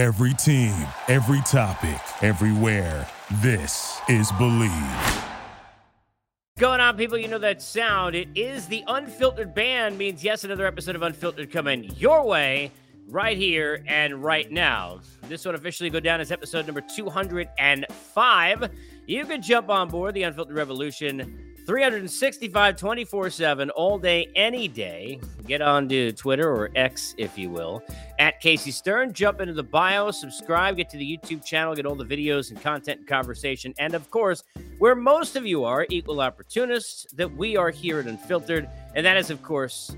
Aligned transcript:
Every 0.00 0.32
team, 0.32 0.74
every 1.08 1.42
topic, 1.42 2.00
everywhere. 2.22 3.06
This 3.42 4.00
is 4.08 4.32
Bleav. 4.32 5.24
Going 6.58 6.80
on, 6.80 6.96
people, 6.96 7.18
you 7.18 7.28
know 7.28 7.36
that 7.36 7.60
sound. 7.60 8.14
It 8.14 8.28
is 8.34 8.66
the 8.66 8.82
Unfiltered 8.86 9.54
Band, 9.54 9.98
means 9.98 10.24
yes, 10.24 10.42
another 10.42 10.64
episode 10.64 10.96
of 10.96 11.02
Unfiltered 11.02 11.52
coming 11.52 11.84
your 11.96 12.26
way 12.26 12.72
right 13.10 13.36
here 13.36 13.84
and 13.86 14.24
right 14.24 14.50
now. 14.50 15.00
This 15.28 15.44
one 15.44 15.54
officially 15.54 15.90
go 15.90 16.00
down 16.00 16.18
as 16.22 16.32
episode 16.32 16.64
number 16.64 16.80
205. 16.80 18.70
You 19.06 19.26
can 19.26 19.42
jump 19.42 19.68
on 19.68 19.90
board 19.90 20.14
the 20.14 20.22
Unfiltered 20.22 20.56
Revolution 20.56 21.49
365 21.70 22.74
24 22.74 23.30
7 23.30 23.70
all 23.70 23.96
day, 23.96 24.28
any 24.34 24.66
day. 24.66 25.20
Get 25.46 25.62
on 25.62 25.88
to 25.90 26.10
Twitter 26.10 26.50
or 26.50 26.68
X, 26.74 27.14
if 27.16 27.38
you 27.38 27.48
will, 27.48 27.80
at 28.18 28.40
Casey 28.40 28.72
Stern. 28.72 29.12
Jump 29.12 29.40
into 29.40 29.52
the 29.52 29.62
bio, 29.62 30.10
subscribe, 30.10 30.76
get 30.76 30.90
to 30.90 30.96
the 30.96 31.16
YouTube 31.16 31.44
channel, 31.44 31.76
get 31.76 31.86
all 31.86 31.94
the 31.94 32.04
videos 32.04 32.50
and 32.50 32.60
content 32.60 32.98
and 32.98 33.08
conversation. 33.08 33.72
And 33.78 33.94
of 33.94 34.10
course, 34.10 34.42
where 34.80 34.96
most 34.96 35.36
of 35.36 35.46
you 35.46 35.62
are 35.62 35.86
equal 35.90 36.20
opportunists, 36.20 37.06
that 37.12 37.36
we 37.36 37.56
are 37.56 37.70
here 37.70 38.00
at 38.00 38.06
Unfiltered. 38.06 38.68
And 38.96 39.06
that 39.06 39.16
is, 39.16 39.30
of 39.30 39.40
course, 39.44 39.94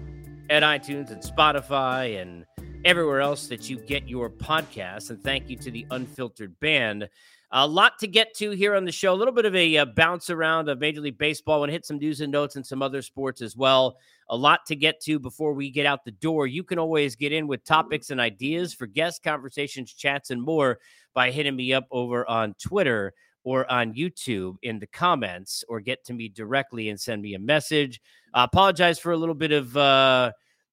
at 0.51 0.63
iTunes 0.63 1.11
and 1.11 1.23
Spotify 1.23 2.21
and 2.21 2.45
everywhere 2.85 3.23
else 3.23 3.47
that 3.47 3.71
you 3.71 3.79
get 3.79 4.07
your 4.07 4.29
podcasts. 4.29 5.09
And 5.09 5.23
thank 5.23 5.49
you 5.49 5.57
to 5.57 5.71
the 5.71 5.87
Unfiltered 5.91 6.61
Band 6.61 7.09
a 7.55 7.67
lot 7.67 7.99
to 7.99 8.07
get 8.07 8.35
to 8.37 8.51
here 8.51 8.75
on 8.75 8.87
the 8.87 8.93
show. 8.93 9.13
A 9.13 9.15
little 9.15 9.35
bit 9.35 9.45
of 9.45 9.55
a 9.55 9.77
uh, 9.77 9.85
bounce 9.85 10.31
around 10.31 10.71
of 10.71 10.81
Major 10.81 11.03
League 11.03 11.19
Baseball. 11.19 11.63
and 11.63 11.73
hit 11.73 11.85
some 11.85 11.99
news 11.99 12.23
and 12.23 12.33
notes 12.33 12.57
and 12.57 12.67
some 12.67 12.81
other 12.81 13.03
sports 13.03 13.43
as 13.43 13.57
well. 13.57 13.99
A 14.31 14.37
lot 14.37 14.65
to 14.67 14.77
get 14.77 15.01
to 15.03 15.19
before 15.19 15.53
we 15.53 15.71
get 15.71 15.85
out 15.85 16.05
the 16.05 16.13
door. 16.13 16.47
You 16.47 16.65
can 16.65 16.79
always 16.79 17.15
get 17.15 17.31
in 17.31 17.47
with 17.47 17.65
topics 17.65 18.11
and 18.11 18.21
ideas 18.21 18.73
for 18.73 18.87
guest 18.87 19.23
conversations, 19.23 19.93
chats, 19.93 20.31
and 20.31 20.43
more 20.43 20.79
by 21.13 21.31
hitting 21.31 21.55
me 21.55 21.75
up 21.75 21.85
over 21.91 22.29
on 22.29 22.55
Twitter 22.55 23.13
or 23.45 23.71
on 23.71 23.93
YouTube 23.93 24.57
in 24.63 24.79
the 24.79 24.87
comments, 24.87 25.65
or 25.69 25.81
get 25.81 26.05
to 26.05 26.15
me 26.15 26.29
directly 26.29 26.89
and 26.89 26.99
send 26.99 27.21
me 27.21 27.35
a 27.35 27.39
message. 27.39 28.01
I 28.33 28.45
apologize 28.45 28.99
for 28.99 29.13
a 29.13 29.17
little 29.17 29.35
bit 29.35 29.53
of 29.53 29.77
uh, 29.77 30.31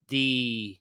the 0.08 0.78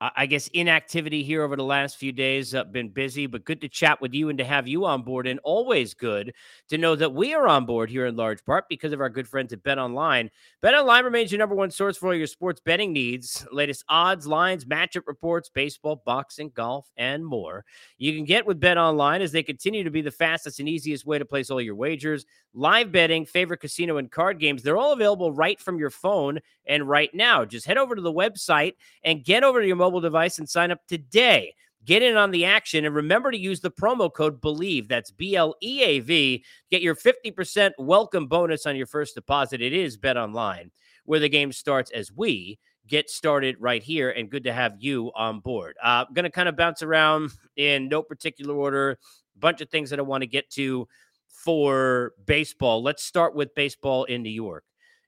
I 0.00 0.24
guess 0.24 0.48
inactivity 0.48 1.22
here 1.22 1.42
over 1.42 1.56
the 1.56 1.64
last 1.64 1.98
few 1.98 2.10
days. 2.10 2.54
Uh, 2.54 2.64
been 2.64 2.88
busy, 2.88 3.26
but 3.26 3.44
good 3.44 3.60
to 3.60 3.68
chat 3.68 4.00
with 4.00 4.14
you 4.14 4.30
and 4.30 4.38
to 4.38 4.44
have 4.44 4.66
you 4.66 4.86
on 4.86 5.02
board. 5.02 5.26
And 5.26 5.38
always 5.40 5.92
good 5.92 6.32
to 6.70 6.78
know 6.78 6.96
that 6.96 7.12
we 7.12 7.34
are 7.34 7.46
on 7.46 7.66
board 7.66 7.90
here 7.90 8.06
in 8.06 8.16
large 8.16 8.42
part 8.46 8.64
because 8.70 8.94
of 8.94 9.02
our 9.02 9.10
good 9.10 9.28
friends 9.28 9.52
at 9.52 9.62
Bet 9.62 9.78
Online. 9.78 10.30
Bet 10.62 10.74
Online 10.74 11.04
remains 11.04 11.30
your 11.30 11.38
number 11.38 11.54
one 11.54 11.70
source 11.70 11.98
for 11.98 12.06
all 12.06 12.14
your 12.14 12.26
sports 12.26 12.62
betting 12.64 12.94
needs. 12.94 13.46
Latest 13.52 13.84
odds, 13.90 14.26
lines, 14.26 14.64
matchup 14.64 15.06
reports, 15.06 15.50
baseball, 15.50 16.02
boxing, 16.06 16.50
golf, 16.54 16.90
and 16.96 17.24
more. 17.24 17.66
You 17.98 18.14
can 18.14 18.24
get 18.24 18.46
with 18.46 18.58
Bet 18.58 18.78
Online 18.78 19.20
as 19.20 19.32
they 19.32 19.42
continue 19.42 19.84
to 19.84 19.90
be 19.90 20.00
the 20.00 20.10
fastest 20.10 20.60
and 20.60 20.68
easiest 20.68 21.04
way 21.04 21.18
to 21.18 21.26
place 21.26 21.50
all 21.50 21.60
your 21.60 21.74
wagers. 21.74 22.24
Live 22.54 22.90
betting, 22.90 23.26
favorite 23.26 23.60
casino, 23.60 23.98
and 23.98 24.10
card 24.10 24.40
games. 24.40 24.62
They're 24.62 24.78
all 24.78 24.92
available 24.92 25.30
right 25.30 25.60
from 25.60 25.78
your 25.78 25.90
phone 25.90 26.40
and 26.66 26.88
right 26.88 27.14
now. 27.14 27.44
Just 27.44 27.66
head 27.66 27.78
over 27.78 27.94
to 27.94 28.02
the 28.02 28.12
website 28.12 28.74
and 29.04 29.24
get 29.24 29.44
over 29.44 29.60
to 29.60 29.66
your 29.66 29.76
mobile 29.76 29.89
mobile 29.90 30.00
device 30.00 30.38
and 30.38 30.48
sign 30.48 30.70
up 30.70 30.86
today. 30.86 31.52
Get 31.84 32.02
in 32.02 32.16
on 32.16 32.30
the 32.30 32.44
action 32.44 32.84
and 32.84 32.94
remember 32.94 33.32
to 33.32 33.38
use 33.38 33.58
the 33.58 33.72
promo 33.72 34.12
code 34.12 34.40
BLEAV. 34.40 34.86
That's 34.86 35.10
B 35.10 35.34
L 35.34 35.56
E 35.60 35.82
A 35.82 35.98
V. 35.98 36.44
Get 36.70 36.80
your 36.80 36.94
50% 36.94 37.72
welcome 37.78 38.28
bonus 38.28 38.66
on 38.66 38.76
your 38.76 38.86
first 38.86 39.16
deposit. 39.16 39.60
It 39.60 39.72
is 39.72 39.96
Bet 39.96 40.16
Online, 40.16 40.70
where 41.06 41.18
the 41.18 41.28
game 41.28 41.50
starts 41.50 41.90
as 41.90 42.12
we 42.12 42.60
get 42.86 43.10
started 43.10 43.56
right 43.58 43.82
here. 43.82 44.10
And 44.10 44.30
good 44.30 44.44
to 44.44 44.52
have 44.52 44.76
you 44.78 45.10
on 45.16 45.40
board. 45.40 45.76
I'm 45.82 46.02
uh, 46.02 46.12
going 46.14 46.24
to 46.24 46.30
kind 46.30 46.48
of 46.48 46.56
bounce 46.56 46.82
around 46.82 47.32
in 47.56 47.88
no 47.88 48.00
particular 48.02 48.54
order, 48.54 48.92
a 48.92 49.38
bunch 49.40 49.60
of 49.60 49.70
things 49.70 49.90
that 49.90 49.98
I 49.98 50.02
want 50.02 50.22
to 50.22 50.28
get 50.28 50.50
to 50.50 50.86
for 51.28 52.12
baseball. 52.26 52.82
Let's 52.82 53.02
start 53.02 53.34
with 53.34 53.54
baseball 53.56 54.04
in 54.04 54.22
New 54.22 54.30
York 54.30 54.62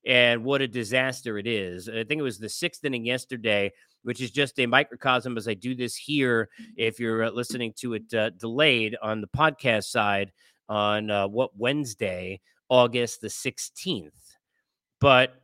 and 0.04 0.44
what 0.44 0.62
a 0.62 0.68
disaster 0.68 1.38
it 1.38 1.46
is. 1.46 1.88
I 1.88 2.04
think 2.04 2.18
it 2.18 2.22
was 2.22 2.38
the 2.38 2.48
sixth 2.48 2.84
inning 2.84 3.04
yesterday 3.04 3.72
which 4.02 4.20
is 4.20 4.30
just 4.30 4.58
a 4.58 4.66
microcosm 4.66 5.36
as 5.36 5.48
I 5.48 5.54
do 5.54 5.74
this 5.74 5.96
here. 5.96 6.48
If 6.76 6.98
you're 6.98 7.24
uh, 7.24 7.30
listening 7.30 7.72
to 7.78 7.94
it 7.94 8.14
uh, 8.14 8.30
delayed 8.30 8.96
on 9.02 9.20
the 9.20 9.28
podcast 9.28 9.84
side 9.84 10.32
on 10.68 11.10
uh, 11.10 11.28
what 11.28 11.56
Wednesday, 11.56 12.40
August 12.68 13.20
the 13.20 13.28
16th. 13.28 14.10
But 15.00 15.41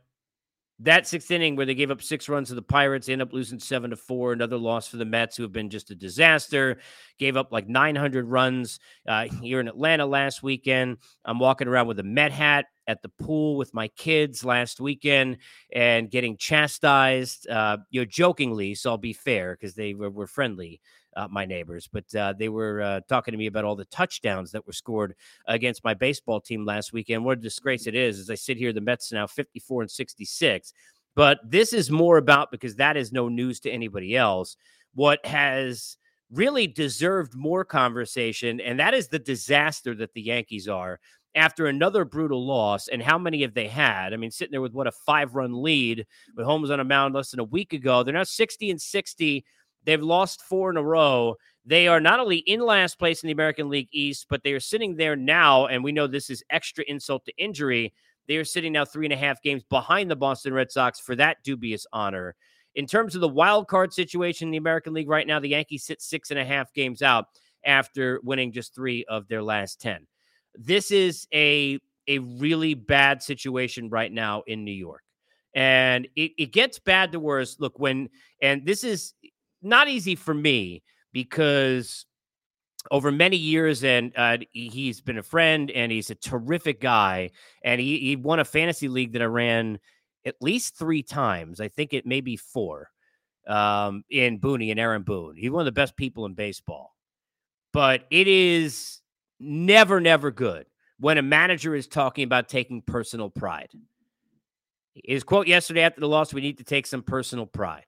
that 0.81 1.07
sixth 1.07 1.29
inning 1.29 1.55
where 1.55 1.65
they 1.65 1.75
gave 1.75 1.91
up 1.91 2.01
six 2.01 2.29
runs 2.29 2.49
to 2.49 2.55
the 2.55 2.61
Pirates, 2.61 3.09
end 3.09 3.21
up 3.21 3.33
losing 3.33 3.59
seven 3.59 3.89
to 3.89 3.97
four. 3.97 4.31
Another 4.31 4.57
loss 4.57 4.87
for 4.87 4.97
the 4.97 5.05
Mets, 5.05 5.35
who 5.35 5.43
have 5.43 5.51
been 5.51 5.69
just 5.69 5.91
a 5.91 5.95
disaster. 5.95 6.79
Gave 7.17 7.35
up 7.35 7.51
like 7.51 7.67
900 7.67 8.25
runs 8.25 8.79
uh, 9.07 9.27
here 9.41 9.59
in 9.59 9.67
Atlanta 9.67 10.05
last 10.05 10.41
weekend. 10.41 10.97
I'm 11.25 11.39
walking 11.39 11.67
around 11.67 11.87
with 11.87 11.99
a 11.99 12.03
Met 12.03 12.31
hat 12.31 12.67
at 12.87 13.01
the 13.01 13.09
pool 13.09 13.57
with 13.57 13.73
my 13.73 13.89
kids 13.89 14.45
last 14.45 14.79
weekend 14.79 15.37
and 15.73 16.09
getting 16.09 16.37
chastised, 16.37 17.47
uh, 17.49 17.77
you 17.91 18.01
know, 18.01 18.05
jokingly. 18.05 18.73
So 18.73 18.91
I'll 18.91 18.97
be 18.97 19.13
fair 19.13 19.55
because 19.59 19.75
they 19.75 19.93
were, 19.93 20.09
were 20.09 20.27
friendly 20.27 20.81
uh, 21.19 21.27
my 21.29 21.45
neighbors, 21.45 21.89
but 21.91 22.15
uh, 22.15 22.33
they 22.37 22.47
were 22.49 22.81
uh, 22.81 23.01
talking 23.09 23.33
to 23.33 23.37
me 23.37 23.47
about 23.47 23.65
all 23.65 23.75
the 23.75 23.85
touchdowns 23.85 24.51
that 24.51 24.65
were 24.65 24.73
scored 24.73 25.15
against 25.47 25.83
my 25.83 25.93
baseball 25.93 26.39
team 26.39 26.65
last 26.65 26.93
weekend. 26.93 27.25
What 27.25 27.39
a 27.39 27.41
disgrace 27.41 27.87
it 27.87 27.95
is! 27.95 28.19
As 28.19 28.29
I 28.29 28.35
sit 28.35 28.57
here, 28.57 28.71
the 28.71 28.81
Mets 28.81 29.11
are 29.11 29.15
now 29.15 29.27
54 29.27 29.83
and 29.83 29.91
66. 29.91 30.73
But 31.15 31.39
this 31.43 31.73
is 31.73 31.91
more 31.91 32.17
about 32.17 32.51
because 32.51 32.75
that 32.75 32.95
is 32.95 33.11
no 33.11 33.27
news 33.27 33.59
to 33.61 33.71
anybody 33.71 34.15
else. 34.15 34.55
What 34.95 35.25
has 35.25 35.97
really 36.31 36.67
deserved 36.67 37.35
more 37.35 37.65
conversation, 37.65 38.61
and 38.61 38.79
that 38.79 38.93
is 38.93 39.09
the 39.09 39.19
disaster 39.19 39.93
that 39.95 40.13
the 40.13 40.21
Yankees 40.21 40.67
are 40.69 40.99
after 41.35 41.67
another 41.67 42.05
brutal 42.05 42.45
loss. 42.45 42.87
And 42.87 43.03
how 43.03 43.17
many 43.17 43.41
have 43.41 43.53
they 43.53 43.67
had? 43.67 44.13
I 44.13 44.17
mean, 44.17 44.31
sitting 44.31 44.51
there 44.51 44.61
with 44.61 44.73
what 44.73 44.87
a 44.87 44.91
five 44.91 45.35
run 45.35 45.61
lead 45.61 46.05
with 46.35 46.45
Holmes 46.45 46.71
on 46.71 46.79
a 46.79 46.83
mound 46.83 47.13
less 47.13 47.31
than 47.31 47.39
a 47.39 47.45
week 47.45 47.73
ago. 47.73 48.03
They're 48.03 48.13
now 48.13 48.23
60 48.23 48.71
and 48.71 48.81
60 48.81 49.45
They've 49.85 50.01
lost 50.01 50.41
four 50.41 50.69
in 50.69 50.77
a 50.77 50.83
row. 50.83 51.35
They 51.65 51.87
are 51.87 51.99
not 51.99 52.19
only 52.19 52.37
in 52.37 52.61
last 52.61 52.97
place 52.97 53.23
in 53.23 53.27
the 53.27 53.33
American 53.33 53.69
League 53.69 53.89
East, 53.91 54.27
but 54.29 54.43
they 54.43 54.53
are 54.53 54.59
sitting 54.59 54.95
there 54.95 55.15
now. 55.15 55.67
And 55.67 55.83
we 55.83 55.91
know 55.91 56.07
this 56.07 56.29
is 56.29 56.43
extra 56.49 56.83
insult 56.87 57.25
to 57.25 57.37
injury. 57.37 57.93
They 58.27 58.37
are 58.37 58.45
sitting 58.45 58.73
now 58.73 58.85
three 58.85 59.05
and 59.05 59.13
a 59.13 59.17
half 59.17 59.41
games 59.41 59.63
behind 59.69 60.09
the 60.09 60.15
Boston 60.15 60.53
Red 60.53 60.71
Sox 60.71 60.99
for 60.99 61.15
that 61.15 61.37
dubious 61.43 61.85
honor. 61.93 62.35
In 62.75 62.85
terms 62.85 63.15
of 63.15 63.21
the 63.21 63.27
wild 63.27 63.67
card 63.67 63.91
situation 63.93 64.47
in 64.47 64.51
the 64.51 64.57
American 64.57 64.93
League 64.93 65.09
right 65.09 65.25
now, 65.25 65.39
the 65.39 65.49
Yankees 65.49 65.85
sit 65.85 66.01
six 66.01 66.29
and 66.29 66.39
a 66.39 66.45
half 66.45 66.73
games 66.73 67.01
out 67.01 67.25
after 67.65 68.19
winning 68.23 68.51
just 68.51 68.75
three 68.75 69.05
of 69.05 69.27
their 69.27 69.43
last 69.43 69.81
10. 69.81 70.05
This 70.55 70.91
is 70.91 71.27
a, 71.33 71.79
a 72.07 72.19
really 72.19 72.73
bad 72.73 73.21
situation 73.21 73.89
right 73.89 74.11
now 74.11 74.43
in 74.47 74.63
New 74.63 74.71
York. 74.71 75.03
And 75.55 76.07
it, 76.15 76.31
it 76.37 76.53
gets 76.53 76.79
bad 76.79 77.11
to 77.13 77.19
worse. 77.19 77.57
Look, 77.59 77.79
when, 77.79 78.09
and 78.41 78.65
this 78.65 78.83
is, 78.83 79.13
not 79.61 79.87
easy 79.87 80.15
for 80.15 80.33
me 80.33 80.83
because 81.11 82.05
over 82.91 83.11
many 83.11 83.35
years 83.35 83.83
and 83.83 84.13
uh, 84.15 84.37
he's 84.51 85.01
been 85.01 85.17
a 85.17 85.23
friend 85.23 85.69
and 85.71 85.91
he's 85.91 86.09
a 86.09 86.15
terrific 86.15 86.79
guy 86.79 87.29
and 87.63 87.81
he, 87.81 87.99
he 87.99 88.15
won 88.15 88.39
a 88.39 88.45
fantasy 88.45 88.87
league 88.87 89.11
that 89.13 89.21
i 89.21 89.25
ran 89.25 89.77
at 90.25 90.35
least 90.41 90.77
three 90.77 91.03
times 91.03 91.59
i 91.59 91.67
think 91.67 91.93
it 91.93 92.05
may 92.05 92.21
be 92.21 92.37
four 92.37 92.89
um, 93.47 94.03
in 94.09 94.39
booney 94.39 94.69
and 94.69 94.79
aaron 94.79 95.01
boone. 95.01 95.35
He's 95.35 95.49
one 95.49 95.61
of 95.61 95.65
the 95.65 95.71
best 95.71 95.95
people 95.97 96.25
in 96.25 96.35
baseball 96.35 96.95
but 97.73 98.05
it 98.09 98.27
is 98.27 99.01
never 99.39 99.99
never 99.99 100.31
good 100.31 100.65
when 100.99 101.17
a 101.17 101.21
manager 101.21 101.75
is 101.75 101.87
talking 101.87 102.23
about 102.23 102.49
taking 102.49 102.81
personal 102.81 103.29
pride. 103.29 103.69
His 104.95 105.23
quote 105.23 105.47
yesterday 105.47 105.81
after 105.81 106.01
the 106.01 106.07
loss 106.07 106.33
we 106.33 106.41
need 106.41 106.57
to 106.57 106.63
take 106.63 106.87
some 106.87 107.03
personal 107.03 107.45
pride 107.45 107.85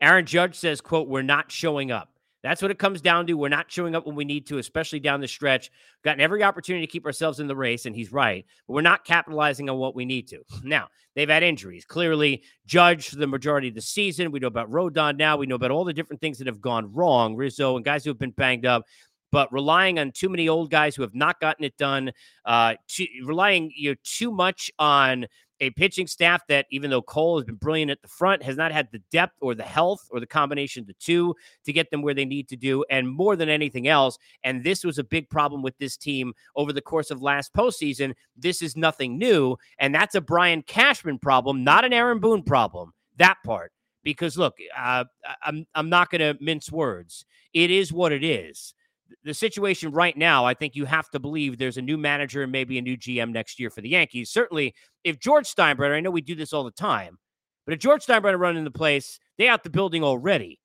Aaron 0.00 0.26
Judge 0.26 0.56
says, 0.56 0.80
quote, 0.80 1.08
we're 1.08 1.22
not 1.22 1.50
showing 1.52 1.90
up. 1.90 2.10
That's 2.42 2.62
what 2.62 2.70
it 2.70 2.78
comes 2.78 3.02
down 3.02 3.26
to. 3.26 3.34
We're 3.34 3.48
not 3.48 3.70
showing 3.70 3.94
up 3.94 4.06
when 4.06 4.16
we 4.16 4.24
need 4.24 4.46
to, 4.46 4.58
especially 4.58 5.00
down 5.00 5.20
the 5.20 5.28
stretch. 5.28 5.70
Gotten 6.02 6.22
every 6.22 6.42
opportunity 6.42 6.86
to 6.86 6.90
keep 6.90 7.04
ourselves 7.04 7.38
in 7.38 7.46
the 7.46 7.56
race, 7.56 7.84
and 7.84 7.94
he's 7.94 8.12
right. 8.12 8.46
But 8.66 8.74
we're 8.74 8.80
not 8.80 9.04
capitalizing 9.04 9.68
on 9.68 9.76
what 9.76 9.94
we 9.94 10.06
need 10.06 10.28
to. 10.28 10.42
Now, 10.62 10.88
they've 11.14 11.28
had 11.28 11.42
injuries. 11.42 11.84
Clearly, 11.84 12.42
Judge 12.66 13.10
for 13.10 13.16
the 13.16 13.26
majority 13.26 13.68
of 13.68 13.74
the 13.74 13.82
season. 13.82 14.32
We 14.32 14.40
know 14.40 14.46
about 14.46 14.70
Rodon 14.70 15.18
now. 15.18 15.36
We 15.36 15.46
know 15.46 15.56
about 15.56 15.70
all 15.70 15.84
the 15.84 15.92
different 15.92 16.22
things 16.22 16.38
that 16.38 16.46
have 16.46 16.62
gone 16.62 16.92
wrong. 16.94 17.36
Rizzo 17.36 17.76
and 17.76 17.84
guys 17.84 18.04
who 18.04 18.10
have 18.10 18.18
been 18.18 18.30
banged 18.30 18.64
up. 18.64 18.84
But 19.32 19.52
relying 19.52 19.98
on 19.98 20.10
too 20.10 20.28
many 20.28 20.48
old 20.48 20.70
guys 20.70 20.96
who 20.96 21.02
have 21.02 21.14
not 21.14 21.40
gotten 21.40 21.64
it 21.64 21.76
done, 21.76 22.10
uh, 22.44 22.74
too, 22.88 23.06
relying 23.24 23.70
you 23.76 23.90
know, 23.90 23.96
too 24.02 24.32
much 24.32 24.70
on 24.78 25.26
a 25.60 25.70
pitching 25.70 26.06
staff 26.06 26.46
that, 26.48 26.66
even 26.70 26.90
though 26.90 27.02
Cole 27.02 27.38
has 27.38 27.44
been 27.44 27.56
brilliant 27.56 27.90
at 27.90 28.00
the 28.02 28.08
front, 28.08 28.42
has 28.42 28.56
not 28.56 28.72
had 28.72 28.88
the 28.90 29.02
depth 29.10 29.36
or 29.40 29.54
the 29.54 29.62
health 29.62 30.08
or 30.10 30.18
the 30.18 30.26
combination 30.26 30.82
of 30.82 30.86
the 30.86 30.94
two 30.94 31.34
to 31.64 31.72
get 31.72 31.90
them 31.90 32.02
where 32.02 32.14
they 32.14 32.24
need 32.24 32.48
to 32.48 32.56
do. 32.56 32.84
And 32.90 33.08
more 33.08 33.36
than 33.36 33.48
anything 33.48 33.86
else, 33.86 34.18
and 34.42 34.64
this 34.64 34.84
was 34.84 34.98
a 34.98 35.04
big 35.04 35.28
problem 35.28 35.62
with 35.62 35.76
this 35.78 35.96
team 35.96 36.32
over 36.56 36.72
the 36.72 36.80
course 36.80 37.10
of 37.10 37.20
last 37.22 37.52
postseason, 37.52 38.14
this 38.36 38.62
is 38.62 38.76
nothing 38.76 39.18
new. 39.18 39.56
And 39.78 39.94
that's 39.94 40.14
a 40.14 40.20
Brian 40.20 40.62
Cashman 40.62 41.18
problem, 41.18 41.62
not 41.62 41.84
an 41.84 41.92
Aaron 41.92 42.20
Boone 42.20 42.42
problem. 42.42 42.92
That 43.18 43.36
part. 43.44 43.72
because 44.02 44.36
look, 44.36 44.56
uh, 44.76 45.04
I'm 45.42 45.66
I'm 45.74 45.88
not 45.88 46.10
going 46.10 46.20
to 46.20 46.42
mince 46.42 46.70
words. 46.70 47.24
It 47.52 47.70
is 47.70 47.92
what 47.92 48.12
it 48.12 48.24
is. 48.24 48.74
The 49.24 49.34
situation 49.34 49.92
right 49.92 50.16
now, 50.16 50.44
I 50.44 50.54
think 50.54 50.76
you 50.76 50.84
have 50.84 51.10
to 51.10 51.18
believe 51.18 51.58
there's 51.58 51.76
a 51.76 51.82
new 51.82 51.96
manager 51.96 52.42
and 52.42 52.52
maybe 52.52 52.78
a 52.78 52.82
new 52.82 52.96
GM 52.96 53.32
next 53.32 53.58
year 53.58 53.70
for 53.70 53.80
the 53.80 53.88
Yankees. 53.88 54.30
Certainly, 54.30 54.74
if 55.04 55.18
George 55.18 55.46
Steinbrenner, 55.46 55.96
I 55.96 56.00
know 56.00 56.10
we 56.10 56.20
do 56.20 56.34
this 56.34 56.52
all 56.52 56.64
the 56.64 56.70
time, 56.70 57.18
but 57.64 57.74
if 57.74 57.80
George 57.80 58.04
Steinbrenner 58.04 58.38
running 58.38 58.64
the 58.64 58.70
place, 58.70 59.18
they 59.38 59.48
out 59.48 59.62
the 59.62 59.70
building 59.70 60.04
already. 60.04 60.60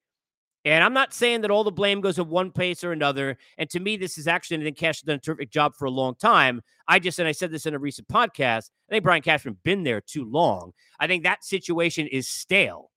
And 0.66 0.84
I'm 0.84 0.94
not 0.94 1.14
saying 1.14 1.42
that 1.42 1.52
all 1.52 1.64
the 1.64 1.72
blame 1.72 2.02
goes 2.02 2.18
in 2.18 2.28
one 2.28 2.50
place 2.50 2.84
or 2.84 2.92
another. 2.92 3.38
And 3.60 3.70
to 3.70 3.80
me, 3.80 3.98
this 3.98 4.18
is 4.18 4.28
actually, 4.28 4.58
I 4.58 4.64
think 4.64 4.78
Cash 4.78 5.02
has 5.02 5.04
done 5.04 5.18
a 5.18 5.20
terrific 5.20 5.52
job 5.52 5.76
for 5.76 5.86
a 5.86 5.92
long 5.92 6.16
time. 6.16 6.62
I 6.88 6.98
just, 6.98 7.20
and 7.20 7.28
I 7.28 7.34
said 7.34 7.52
this 7.52 7.68
in 7.68 7.76
a 7.76 7.80
recent 7.80 8.08
podcast, 8.08 8.72
I 8.90 8.94
think 8.94 9.04
Brian 9.04 9.22
Cashman 9.22 9.58
been 9.64 9.84
there 9.84 10.02
too 10.02 10.26
long. 10.26 10.72
I 11.00 11.06
think 11.06 11.24
that 11.24 11.46
situation 11.46 12.08
is 12.08 12.28
stale. 12.28 12.90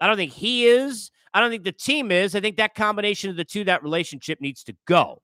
I 0.00 0.08
don't 0.08 0.16
think 0.16 0.32
he 0.32 0.66
is. 0.66 1.12
I 1.36 1.40
don't 1.40 1.50
think 1.50 1.64
the 1.64 1.72
team 1.72 2.10
is. 2.10 2.34
I 2.34 2.40
think 2.40 2.56
that 2.56 2.74
combination 2.74 3.28
of 3.28 3.36
the 3.36 3.44
two, 3.44 3.62
that 3.64 3.82
relationship 3.82 4.40
needs 4.40 4.64
to 4.64 4.76
go. 4.86 5.20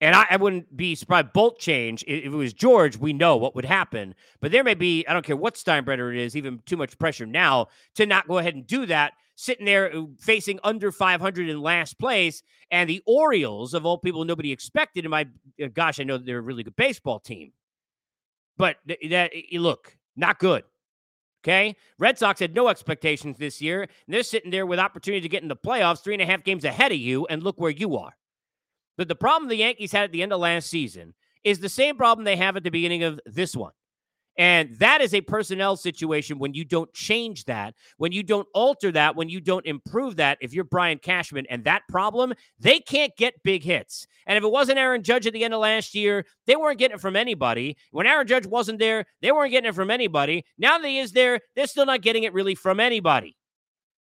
And 0.00 0.16
I, 0.16 0.26
I, 0.30 0.36
wouldn't 0.36 0.76
be 0.76 0.96
surprised. 0.96 1.32
Bolt 1.32 1.60
change. 1.60 2.02
If 2.08 2.24
it 2.24 2.30
was 2.30 2.52
George, 2.52 2.96
we 2.96 3.12
know 3.12 3.36
what 3.36 3.54
would 3.54 3.64
happen. 3.64 4.16
But 4.40 4.50
there 4.50 4.64
may 4.64 4.74
be, 4.74 5.06
I 5.06 5.12
don't 5.12 5.24
care 5.24 5.36
what 5.36 5.54
Steinbrenner 5.54 6.12
it 6.12 6.20
is, 6.20 6.34
even 6.34 6.60
too 6.66 6.76
much 6.76 6.98
pressure 6.98 7.24
now 7.24 7.68
to 7.94 8.04
not 8.04 8.26
go 8.26 8.38
ahead 8.38 8.56
and 8.56 8.66
do 8.66 8.84
that 8.86 9.12
sitting 9.36 9.64
there 9.64 9.94
uh, 9.94 10.06
facing 10.18 10.58
under 10.64 10.90
500 10.90 11.48
in 11.48 11.62
last 11.62 11.96
place. 11.96 12.42
And 12.72 12.90
the 12.90 13.04
Orioles, 13.06 13.74
of 13.74 13.86
all 13.86 13.96
people 13.96 14.24
nobody 14.24 14.50
expected, 14.50 15.04
And 15.04 15.12
my 15.12 15.28
uh, 15.62 15.68
gosh, 15.72 16.00
I 16.00 16.02
know 16.02 16.18
they're 16.18 16.38
a 16.38 16.42
really 16.42 16.64
good 16.64 16.74
baseball 16.74 17.20
team. 17.20 17.52
But 18.56 18.78
that, 19.08 19.30
look, 19.52 19.96
not 20.16 20.40
good. 20.40 20.64
Okay. 21.42 21.74
Red 21.98 22.18
Sox 22.18 22.40
had 22.40 22.54
no 22.54 22.68
expectations 22.68 23.38
this 23.38 23.62
year. 23.62 23.82
And 23.82 23.90
they're 24.08 24.22
sitting 24.22 24.50
there 24.50 24.66
with 24.66 24.78
opportunity 24.78 25.22
to 25.22 25.28
get 25.28 25.42
in 25.42 25.48
the 25.48 25.56
playoffs, 25.56 26.02
three 26.02 26.14
and 26.14 26.22
a 26.22 26.26
half 26.26 26.44
games 26.44 26.64
ahead 26.64 26.92
of 26.92 26.98
you, 26.98 27.26
and 27.26 27.42
look 27.42 27.58
where 27.58 27.70
you 27.70 27.96
are. 27.96 28.16
But 28.98 29.08
the 29.08 29.14
problem 29.14 29.48
the 29.48 29.56
Yankees 29.56 29.92
had 29.92 30.04
at 30.04 30.12
the 30.12 30.22
end 30.22 30.32
of 30.32 30.40
last 30.40 30.68
season 30.68 31.14
is 31.42 31.60
the 31.60 31.70
same 31.70 31.96
problem 31.96 32.24
they 32.24 32.36
have 32.36 32.56
at 32.56 32.64
the 32.64 32.70
beginning 32.70 33.02
of 33.02 33.18
this 33.24 33.56
one. 33.56 33.72
And 34.38 34.74
that 34.78 35.00
is 35.00 35.12
a 35.12 35.20
personnel 35.20 35.76
situation 35.76 36.38
when 36.38 36.54
you 36.54 36.64
don't 36.64 36.92
change 36.94 37.44
that, 37.44 37.74
when 37.98 38.12
you 38.12 38.22
don't 38.22 38.48
alter 38.54 38.90
that, 38.92 39.16
when 39.16 39.28
you 39.28 39.40
don't 39.40 39.66
improve 39.66 40.16
that. 40.16 40.38
If 40.40 40.54
you're 40.54 40.64
Brian 40.64 40.98
Cashman 40.98 41.46
and 41.50 41.64
that 41.64 41.82
problem, 41.88 42.32
they 42.58 42.80
can't 42.80 43.14
get 43.16 43.42
big 43.42 43.62
hits. 43.62 44.06
And 44.26 44.38
if 44.38 44.44
it 44.44 44.50
wasn't 44.50 44.78
Aaron 44.78 45.02
Judge 45.02 45.26
at 45.26 45.32
the 45.32 45.44
end 45.44 45.52
of 45.52 45.60
last 45.60 45.94
year, 45.94 46.24
they 46.46 46.56
weren't 46.56 46.78
getting 46.78 46.94
it 46.94 47.00
from 47.00 47.16
anybody. 47.16 47.76
When 47.90 48.06
Aaron 48.06 48.26
Judge 48.26 48.46
wasn't 48.46 48.78
there, 48.78 49.04
they 49.20 49.32
weren't 49.32 49.50
getting 49.50 49.68
it 49.68 49.74
from 49.74 49.90
anybody. 49.90 50.44
Now 50.56 50.78
that 50.78 50.88
he 50.88 50.98
is 50.98 51.12
there, 51.12 51.40
they're 51.54 51.66
still 51.66 51.86
not 51.86 52.02
getting 52.02 52.22
it 52.22 52.32
really 52.32 52.54
from 52.54 52.80
anybody. 52.80 53.36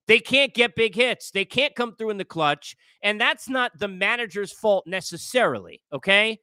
They 0.06 0.20
can't 0.20 0.54
get 0.54 0.74
big 0.74 0.94
hits. 0.94 1.31
They 1.31 1.44
can't 1.44 1.74
come 1.74 1.94
through 1.94 2.10
in 2.10 2.16
the 2.16 2.24
clutch. 2.24 2.76
And 3.02 3.20
that's 3.20 3.48
not 3.48 3.78
the 3.78 3.88
manager's 3.88 4.52
fault 4.52 4.86
necessarily. 4.86 5.82
Okay. 5.92 6.38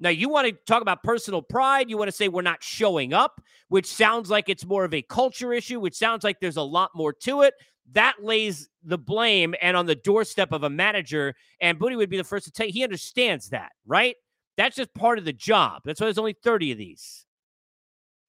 Now, 0.00 0.08
you 0.08 0.30
want 0.30 0.48
to 0.48 0.52
talk 0.66 0.80
about 0.80 1.02
personal 1.02 1.42
pride. 1.42 1.90
You 1.90 1.98
want 1.98 2.08
to 2.08 2.16
say 2.16 2.28
we're 2.28 2.40
not 2.40 2.62
showing 2.62 3.12
up, 3.12 3.40
which 3.68 3.86
sounds 3.86 4.30
like 4.30 4.48
it's 4.48 4.64
more 4.64 4.84
of 4.84 4.94
a 4.94 5.02
culture 5.02 5.52
issue, 5.52 5.78
which 5.78 5.94
sounds 5.94 6.24
like 6.24 6.40
there's 6.40 6.56
a 6.56 6.62
lot 6.62 6.90
more 6.94 7.12
to 7.12 7.42
it. 7.42 7.54
That 7.92 8.16
lays 8.22 8.68
the 8.82 8.96
blame 8.96 9.54
and 9.60 9.76
on 9.76 9.84
the 9.84 9.94
doorstep 9.94 10.52
of 10.52 10.62
a 10.62 10.70
manager. 10.70 11.34
And 11.60 11.78
Booney 11.78 11.96
would 11.96 12.08
be 12.08 12.16
the 12.16 12.24
first 12.24 12.46
to 12.46 12.50
tell 12.50 12.66
you 12.66 12.72
he 12.72 12.82
understands 12.82 13.50
that, 13.50 13.72
right? 13.86 14.16
That's 14.56 14.76
just 14.76 14.94
part 14.94 15.18
of 15.18 15.26
the 15.26 15.32
job. 15.32 15.82
That's 15.84 16.00
why 16.00 16.06
there's 16.06 16.18
only 16.18 16.36
30 16.42 16.72
of 16.72 16.78
these. 16.78 17.26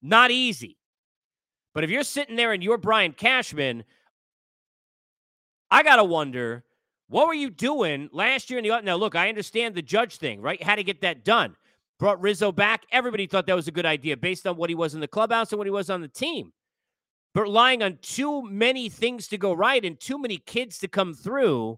Not 0.01 0.29
easy. 0.29 0.77
But 1.73 1.85
if 1.85 1.89
you're 1.89 2.03
sitting 2.03 2.35
there 2.35 2.51
and 2.51 2.61
you're 2.61 2.77
Brian 2.77 3.13
Cashman, 3.13 3.85
I 5.69 5.83
got 5.83 5.97
to 5.97 6.03
wonder 6.03 6.65
what 7.07 7.27
were 7.27 7.33
you 7.33 7.49
doing 7.49 8.09
last 8.11 8.49
year 8.49 8.59
in 8.59 8.67
the 8.67 8.81
now? 8.81 8.95
Look, 8.95 9.15
I 9.15 9.29
understand 9.29 9.75
the 9.75 9.81
judge 9.81 10.17
thing, 10.17 10.41
right? 10.41 10.61
How 10.61 10.75
to 10.75 10.83
get 10.83 11.01
that 11.01 11.23
done 11.23 11.55
brought 12.01 12.19
Rizzo 12.19 12.51
back. 12.51 12.81
Everybody 12.91 13.27
thought 13.27 13.45
that 13.45 13.55
was 13.55 13.67
a 13.67 13.71
good 13.71 13.85
idea 13.85 14.17
based 14.17 14.47
on 14.47 14.57
what 14.57 14.71
he 14.71 14.75
was 14.75 14.95
in 14.95 15.01
the 15.01 15.07
clubhouse 15.07 15.51
and 15.51 15.59
what 15.59 15.67
he 15.67 15.71
was 15.71 15.91
on 15.91 16.01
the 16.01 16.07
team. 16.07 16.51
But 17.35 17.43
relying 17.43 17.83
on 17.83 17.99
too 18.01 18.41
many 18.41 18.89
things 18.89 19.27
to 19.27 19.37
go 19.37 19.53
right 19.53 19.85
and 19.85 19.99
too 19.99 20.17
many 20.17 20.39
kids 20.39 20.79
to 20.79 20.87
come 20.87 21.13
through, 21.13 21.77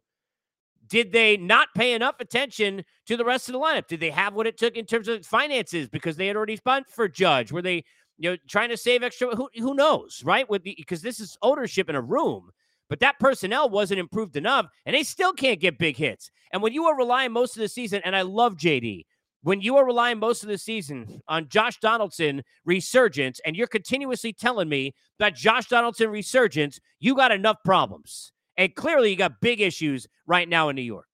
did 0.88 1.12
they 1.12 1.36
not 1.36 1.68
pay 1.76 1.94
enough 1.94 2.16
attention 2.22 2.86
to 3.06 3.18
the 3.18 3.26
rest 3.26 3.50
of 3.50 3.54
the 3.54 3.60
lineup? 3.60 3.88
Did 3.88 4.00
they 4.00 4.12
have 4.12 4.34
what 4.34 4.48
it 4.48 4.58
took 4.58 4.78
in 4.78 4.86
terms 4.86 5.10
of 5.10 5.26
finances 5.26 5.90
because 5.90 6.16
they 6.16 6.28
had 6.28 6.38
already 6.38 6.56
spent 6.56 6.90
for 6.90 7.10
Judge? 7.10 7.52
Were 7.52 7.62
they, 7.62 7.84
you 8.18 8.32
know, 8.32 8.38
trying 8.48 8.70
to 8.70 8.78
save 8.78 9.04
extra? 9.04 9.36
Who, 9.36 9.50
who 9.58 9.74
knows, 9.74 10.22
right? 10.24 10.50
With 10.50 10.64
because 10.64 11.02
this 11.02 11.20
is 11.20 11.38
ownership 11.42 11.90
in 11.90 11.98
a 11.98 12.02
room, 12.02 12.50
but 12.90 13.02
that 13.02 13.20
personnel 13.20 13.70
wasn't 13.70 14.00
improved 14.00 14.38
enough, 14.38 14.68
and 14.86 14.96
they 14.96 15.04
still 15.04 15.34
can't 15.34 15.60
get 15.60 15.78
big 15.78 15.98
hits. 15.98 16.32
And 16.54 16.62
when 16.62 16.72
you 16.72 16.86
are 16.86 16.96
relying 16.96 17.34
most 17.34 17.58
of 17.58 17.62
the 17.62 17.68
season, 17.68 18.02
and 18.06 18.16
I 18.16 18.22
love 18.22 18.56
JD, 18.56 19.04
when 19.44 19.62
you 19.62 19.78
are 19.78 19.86
relying 19.86 20.20
most 20.20 20.42
of 20.42 20.50
the 20.50 20.58
season 20.58 21.22
on 21.28 21.50
Josh 21.50 21.78
Donaldson 21.80 22.44
resurgence, 22.66 23.40
and 23.46 23.56
you're 23.56 23.68
continuously 23.68 24.34
telling 24.34 24.70
me 24.70 24.94
that 25.20 25.36
Josh 25.36 25.68
Donaldson 25.68 26.10
resurgence, 26.10 26.80
you 27.00 27.14
got 27.14 27.32
enough 27.32 27.58
problems. 27.64 28.32
And 28.58 28.74
clearly, 28.74 29.12
you 29.12 29.16
got 29.18 29.42
big 29.42 29.62
issues 29.62 30.08
right 30.26 30.48
now 30.48 30.70
in 30.70 30.76
New 30.76 30.82
York. 30.82 31.08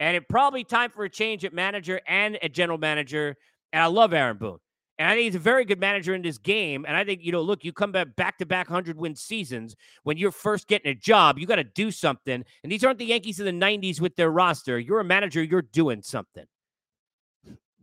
And 0.00 0.16
it 0.16 0.28
probably 0.28 0.64
time 0.64 0.90
for 0.90 1.04
a 1.04 1.10
change 1.10 1.44
at 1.44 1.52
manager 1.52 2.00
and 2.06 2.42
at 2.42 2.52
general 2.52 2.78
manager. 2.78 3.36
And 3.72 3.82
I 3.82 3.86
love 3.86 4.14
Aaron 4.14 4.38
Boone. 4.38 4.58
And 4.98 5.08
I 5.08 5.14
think 5.14 5.24
he's 5.24 5.34
a 5.34 5.40
very 5.40 5.64
good 5.64 5.78
manager 5.78 6.14
in 6.14 6.22
this 6.22 6.38
game. 6.38 6.84
And 6.88 6.96
I 6.96 7.04
think, 7.04 7.22
you 7.22 7.30
know, 7.30 7.42
look, 7.42 7.64
you 7.64 7.72
come 7.72 7.92
back 7.92 8.16
back 8.16 8.38
to 8.38 8.46
back 8.46 8.70
100 8.70 8.96
win 8.96 9.14
seasons 9.14 9.76
when 10.02 10.16
you're 10.16 10.32
first 10.32 10.66
getting 10.66 10.90
a 10.90 10.94
job, 10.94 11.38
you 11.38 11.46
got 11.46 11.56
to 11.56 11.64
do 11.64 11.90
something. 11.90 12.44
And 12.62 12.72
these 12.72 12.84
aren't 12.84 12.98
the 12.98 13.04
Yankees 13.04 13.38
of 13.38 13.46
the 13.46 13.52
90s 13.52 14.00
with 14.00 14.16
their 14.16 14.30
roster. 14.30 14.78
You're 14.78 15.00
a 15.00 15.04
manager, 15.04 15.42
you're 15.42 15.62
doing 15.62 16.02
something. 16.02 16.46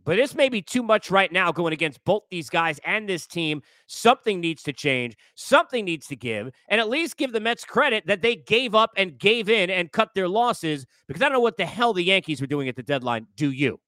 But 0.06 0.16
this 0.16 0.36
may 0.36 0.48
be 0.48 0.62
too 0.62 0.84
much 0.84 1.10
right 1.10 1.32
now 1.32 1.50
going 1.50 1.72
against 1.72 2.02
both 2.04 2.22
these 2.30 2.48
guys 2.48 2.78
and 2.84 3.08
this 3.08 3.26
team. 3.26 3.60
Something 3.88 4.40
needs 4.40 4.62
to 4.62 4.72
change. 4.72 5.16
Something 5.34 5.84
needs 5.84 6.06
to 6.06 6.16
give. 6.16 6.50
And 6.68 6.80
at 6.80 6.88
least 6.88 7.16
give 7.16 7.32
the 7.32 7.40
Mets 7.40 7.64
credit 7.64 8.06
that 8.06 8.22
they 8.22 8.36
gave 8.36 8.72
up 8.72 8.92
and 8.96 9.18
gave 9.18 9.48
in 9.48 9.68
and 9.68 9.90
cut 9.90 10.14
their 10.14 10.28
losses 10.28 10.86
because 11.08 11.22
I 11.22 11.24
don't 11.24 11.32
know 11.32 11.40
what 11.40 11.56
the 11.56 11.66
hell 11.66 11.92
the 11.92 12.04
Yankees 12.04 12.40
were 12.40 12.46
doing 12.46 12.68
at 12.68 12.76
the 12.76 12.84
deadline. 12.84 13.26
Do 13.34 13.50
you? 13.50 13.80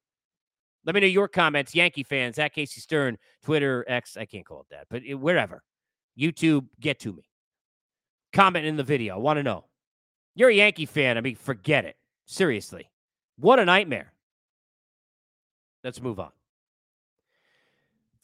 Let 0.85 0.97
me 0.97 1.03
know 1.03 1.07
your 1.07 1.29
comments, 1.29 1.73
Yankee 1.73 2.03
fans, 2.03 2.37
at 2.39 2.53
Casey 2.53 2.81
Stern, 2.81 3.17
Twitter, 3.45 3.85
X, 3.87 4.17
I 4.17 4.25
can't 4.25 4.45
call 4.45 4.63
it 4.63 4.67
that, 4.71 4.87
but 4.91 5.03
wherever. 5.21 5.63
YouTube, 6.19 6.67
get 6.81 6.99
to 7.01 7.13
me. 7.13 7.29
Comment 8.33 8.67
in 8.67 8.77
the 8.77 8.83
video. 8.83 9.15
I 9.15 9.19
want 9.19 9.37
to 9.37 9.45
know. 9.45 9.67
You're 10.35 10.51
a 10.51 10.55
Yankee 10.55 10.87
fan. 10.87 11.17
I 11.17 11.21
mean, 11.21 11.37
forget 11.37 11.85
it. 11.85 11.95
Seriously. 12.27 12.91
What 13.39 13.61
a 13.61 13.65
nightmare. 13.65 14.13
Let's 15.85 16.01
move 16.01 16.19
on. 16.19 16.31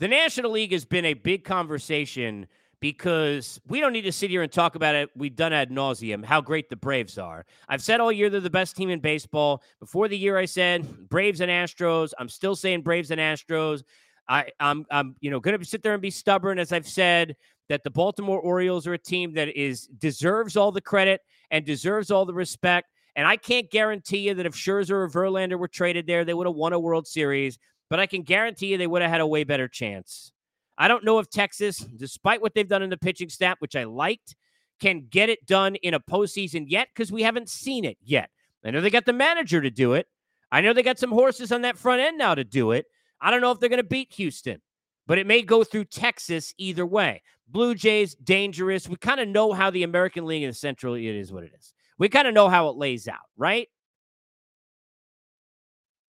The 0.00 0.08
National 0.08 0.50
League 0.50 0.72
has 0.72 0.84
been 0.84 1.04
a 1.04 1.14
big 1.14 1.44
conversation 1.44 2.46
because 2.80 3.60
we 3.66 3.80
don't 3.80 3.92
need 3.92 4.02
to 4.02 4.12
sit 4.12 4.28
here 4.28 4.42
and 4.42 4.52
talk 4.52 4.74
about 4.74 4.94
it. 4.94 5.08
We've 5.16 5.34
done 5.34 5.52
ad 5.52 5.70
nauseum 5.70 6.24
how 6.24 6.40
great 6.40 6.68
the 6.68 6.76
Braves 6.76 7.16
are. 7.16 7.46
I've 7.68 7.82
said 7.82 8.00
all 8.00 8.12
year 8.12 8.28
they're 8.28 8.40
the 8.40 8.50
best 8.50 8.76
team 8.76 8.90
in 8.90 9.00
baseball. 9.00 9.62
Before 9.80 10.08
the 10.08 10.18
year, 10.18 10.36
I 10.36 10.44
said 10.44 11.08
Braves 11.08 11.40
and 11.40 11.50
Astros. 11.50 12.12
I'm 12.18 12.28
still 12.28 12.56
saying 12.56 12.82
Braves 12.82 13.10
and 13.10 13.20
Astros. 13.20 13.84
I, 14.28 14.50
I'm, 14.60 14.84
I'm, 14.90 15.16
you 15.20 15.30
know, 15.30 15.40
going 15.40 15.58
to 15.58 15.64
sit 15.64 15.82
there 15.82 15.92
and 15.92 16.02
be 16.02 16.10
stubborn, 16.10 16.58
as 16.58 16.72
I've 16.72 16.88
said, 16.88 17.36
that 17.68 17.84
the 17.84 17.90
Baltimore 17.90 18.40
Orioles 18.40 18.86
are 18.86 18.94
a 18.94 18.98
team 18.98 19.34
that 19.34 19.48
is 19.56 19.86
deserves 19.86 20.56
all 20.56 20.72
the 20.72 20.80
credit 20.80 21.20
and 21.50 21.64
deserves 21.64 22.10
all 22.10 22.26
the 22.26 22.34
respect. 22.34 22.88
And 23.16 23.26
I 23.26 23.36
can't 23.36 23.70
guarantee 23.70 24.18
you 24.18 24.34
that 24.34 24.46
if 24.46 24.54
Scherzer 24.54 24.90
or 24.90 25.08
Verlander 25.08 25.58
were 25.58 25.68
traded 25.68 26.06
there, 26.06 26.24
they 26.24 26.34
would 26.34 26.46
have 26.46 26.56
won 26.56 26.72
a 26.72 26.78
World 26.78 27.06
Series, 27.06 27.58
but 27.88 28.00
I 28.00 28.06
can 28.06 28.22
guarantee 28.22 28.66
you 28.66 28.78
they 28.78 28.86
would 28.86 29.02
have 29.02 29.10
had 29.10 29.20
a 29.20 29.26
way 29.26 29.44
better 29.44 29.68
chance. 29.68 30.32
I 30.76 30.88
don't 30.88 31.04
know 31.04 31.20
if 31.20 31.30
Texas, 31.30 31.78
despite 31.78 32.42
what 32.42 32.54
they've 32.54 32.68
done 32.68 32.82
in 32.82 32.90
the 32.90 32.96
pitching 32.96 33.28
staff, 33.28 33.60
which 33.60 33.76
I 33.76 33.84
liked, 33.84 34.34
can 34.80 35.06
get 35.08 35.28
it 35.28 35.46
done 35.46 35.76
in 35.76 35.94
a 35.94 36.00
postseason 36.00 36.64
yet 36.68 36.88
because 36.94 37.12
we 37.12 37.22
haven't 37.22 37.48
seen 37.48 37.84
it 37.84 37.96
yet. 38.02 38.30
I 38.64 38.70
know 38.70 38.80
they 38.80 38.90
got 38.90 39.04
the 39.04 39.12
manager 39.12 39.60
to 39.60 39.70
do 39.70 39.92
it. 39.92 40.06
I 40.50 40.60
know 40.60 40.72
they 40.72 40.82
got 40.82 40.98
some 40.98 41.12
horses 41.12 41.52
on 41.52 41.62
that 41.62 41.78
front 41.78 42.00
end 42.00 42.18
now 42.18 42.34
to 42.34 42.44
do 42.44 42.72
it. 42.72 42.86
I 43.20 43.30
don't 43.30 43.40
know 43.40 43.50
if 43.50 43.60
they're 43.60 43.68
going 43.68 43.76
to 43.78 43.84
beat 43.84 44.12
Houston, 44.14 44.60
but 45.06 45.18
it 45.18 45.26
may 45.26 45.42
go 45.42 45.64
through 45.64 45.84
Texas 45.86 46.54
either 46.58 46.86
way. 46.86 47.22
Blue 47.46 47.74
Jays, 47.74 48.14
dangerous. 48.14 48.88
We 48.88 48.96
kind 48.96 49.20
of 49.20 49.28
know 49.28 49.52
how 49.52 49.70
the 49.70 49.82
American 49.82 50.24
League 50.24 50.42
and 50.42 50.52
the 50.52 50.56
Central, 50.56 50.94
it 50.94 51.04
is 51.04 51.30
what 51.32 51.44
it 51.44 51.52
is. 51.58 51.73
We 51.98 52.08
kind 52.08 52.26
of 52.26 52.34
know 52.34 52.48
how 52.48 52.68
it 52.68 52.76
lays 52.76 53.08
out, 53.08 53.26
right? 53.36 53.68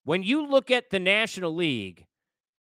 When 0.03 0.23
you 0.23 0.47
look 0.47 0.71
at 0.71 0.89
the 0.89 0.99
National 0.99 1.53
League, 1.53 2.05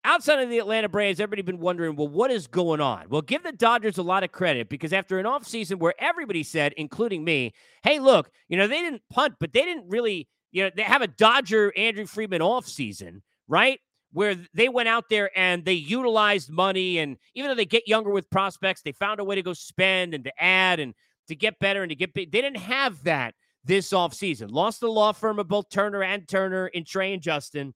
outside 0.03 0.39
of 0.39 0.49
the 0.49 0.59
Atlanta 0.59 0.89
Braves, 0.89 1.19
everybody 1.19 1.41
been 1.41 1.59
wondering, 1.59 1.95
well, 1.95 2.07
what 2.07 2.31
is 2.31 2.47
going 2.47 2.81
on? 2.81 3.09
Well, 3.09 3.21
give 3.21 3.43
the 3.43 3.51
Dodgers 3.51 3.97
a 3.97 4.03
lot 4.03 4.23
of 4.23 4.31
credit 4.31 4.69
because 4.69 4.93
after 4.93 5.19
an 5.19 5.25
offseason 5.25 5.79
where 5.79 5.95
everybody 5.99 6.43
said, 6.43 6.73
including 6.77 7.23
me, 7.23 7.53
hey, 7.83 7.99
look, 7.99 8.29
you 8.47 8.57
know, 8.57 8.67
they 8.67 8.81
didn't 8.81 9.01
punt, 9.09 9.35
but 9.39 9.53
they 9.53 9.63
didn't 9.63 9.89
really, 9.89 10.27
you 10.51 10.63
know, 10.63 10.69
they 10.75 10.83
have 10.83 11.01
a 11.01 11.07
Dodger 11.07 11.73
Andrew 11.75 12.05
Friedman 12.05 12.41
offseason, 12.41 13.21
right? 13.47 13.79
where 14.15 14.37
they 14.53 14.69
went 14.69 14.87
out 14.87 15.09
there 15.09 15.29
and 15.37 15.65
they 15.65 15.73
utilized 15.73 16.49
money. 16.49 16.99
And 16.99 17.17
even 17.33 17.49
though 17.49 17.55
they 17.55 17.65
get 17.65 17.85
younger 17.85 18.11
with 18.11 18.29
prospects, 18.29 18.81
they 18.81 18.93
found 18.93 19.19
a 19.19 19.25
way 19.25 19.35
to 19.35 19.41
go 19.41 19.51
spend 19.51 20.13
and 20.13 20.23
to 20.23 20.31
add 20.41 20.79
and 20.79 20.93
to 21.27 21.35
get 21.35 21.59
better 21.59 21.83
and 21.83 21.89
to 21.89 21.95
get 21.95 22.13
big. 22.13 22.31
They 22.31 22.41
didn't 22.41 22.61
have 22.61 23.03
that 23.03 23.35
this 23.63 23.91
offseason. 23.91 24.51
Lost 24.51 24.79
the 24.79 24.87
law 24.87 25.11
firm 25.11 25.39
of 25.39 25.47
both 25.47 25.69
Turner 25.69 26.03
and 26.03 26.27
Turner 26.27 26.67
in 26.67 26.85
Trey 26.85 27.13
and 27.13 27.21
Justin. 27.21 27.73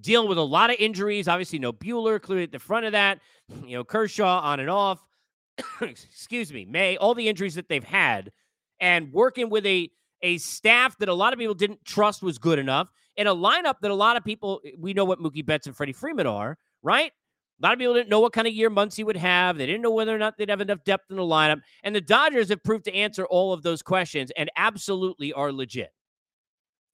Dealing 0.00 0.28
with 0.28 0.38
a 0.38 0.42
lot 0.42 0.70
of 0.70 0.76
injuries. 0.78 1.28
Obviously, 1.28 1.58
no 1.58 1.72
Buehler 1.72 2.20
clearly 2.20 2.44
at 2.44 2.52
the 2.52 2.58
front 2.58 2.86
of 2.86 2.92
that. 2.92 3.20
You 3.66 3.78
know, 3.78 3.84
Kershaw 3.84 4.40
on 4.42 4.60
and 4.60 4.70
off. 4.70 5.04
Excuse 5.80 6.52
me, 6.52 6.64
May, 6.64 6.96
all 6.96 7.14
the 7.14 7.28
injuries 7.28 7.56
that 7.56 7.68
they've 7.68 7.82
had, 7.82 8.30
and 8.78 9.12
working 9.12 9.50
with 9.50 9.66
a 9.66 9.90
a 10.22 10.38
staff 10.38 10.96
that 10.98 11.08
a 11.08 11.14
lot 11.14 11.32
of 11.32 11.38
people 11.40 11.54
didn't 11.54 11.84
trust 11.84 12.22
was 12.22 12.38
good 12.38 12.60
enough, 12.60 12.88
in 13.16 13.26
a 13.26 13.34
lineup 13.34 13.80
that 13.80 13.90
a 13.90 13.94
lot 13.94 14.16
of 14.16 14.24
people 14.24 14.60
we 14.78 14.94
know 14.94 15.04
what 15.04 15.18
Mookie 15.18 15.44
Betts 15.44 15.66
and 15.66 15.76
Freddie 15.76 15.92
Freeman 15.92 16.28
are, 16.28 16.58
right? 16.82 17.12
A 17.60 17.66
lot 17.66 17.74
of 17.74 17.78
people 17.78 17.94
didn't 17.94 18.08
know 18.08 18.20
what 18.20 18.32
kind 18.32 18.48
of 18.48 18.54
year 18.54 18.70
Muncy 18.70 19.04
would 19.04 19.18
have. 19.18 19.58
They 19.58 19.66
didn't 19.66 19.82
know 19.82 19.90
whether 19.90 20.14
or 20.14 20.18
not 20.18 20.38
they'd 20.38 20.48
have 20.48 20.62
enough 20.62 20.82
depth 20.84 21.10
in 21.10 21.16
the 21.16 21.22
lineup. 21.22 21.60
And 21.82 21.94
the 21.94 22.00
Dodgers 22.00 22.48
have 22.48 22.62
proved 22.62 22.86
to 22.86 22.94
answer 22.94 23.26
all 23.26 23.52
of 23.52 23.62
those 23.62 23.82
questions 23.82 24.32
and 24.36 24.50
absolutely 24.56 25.32
are 25.34 25.52
legit. 25.52 25.92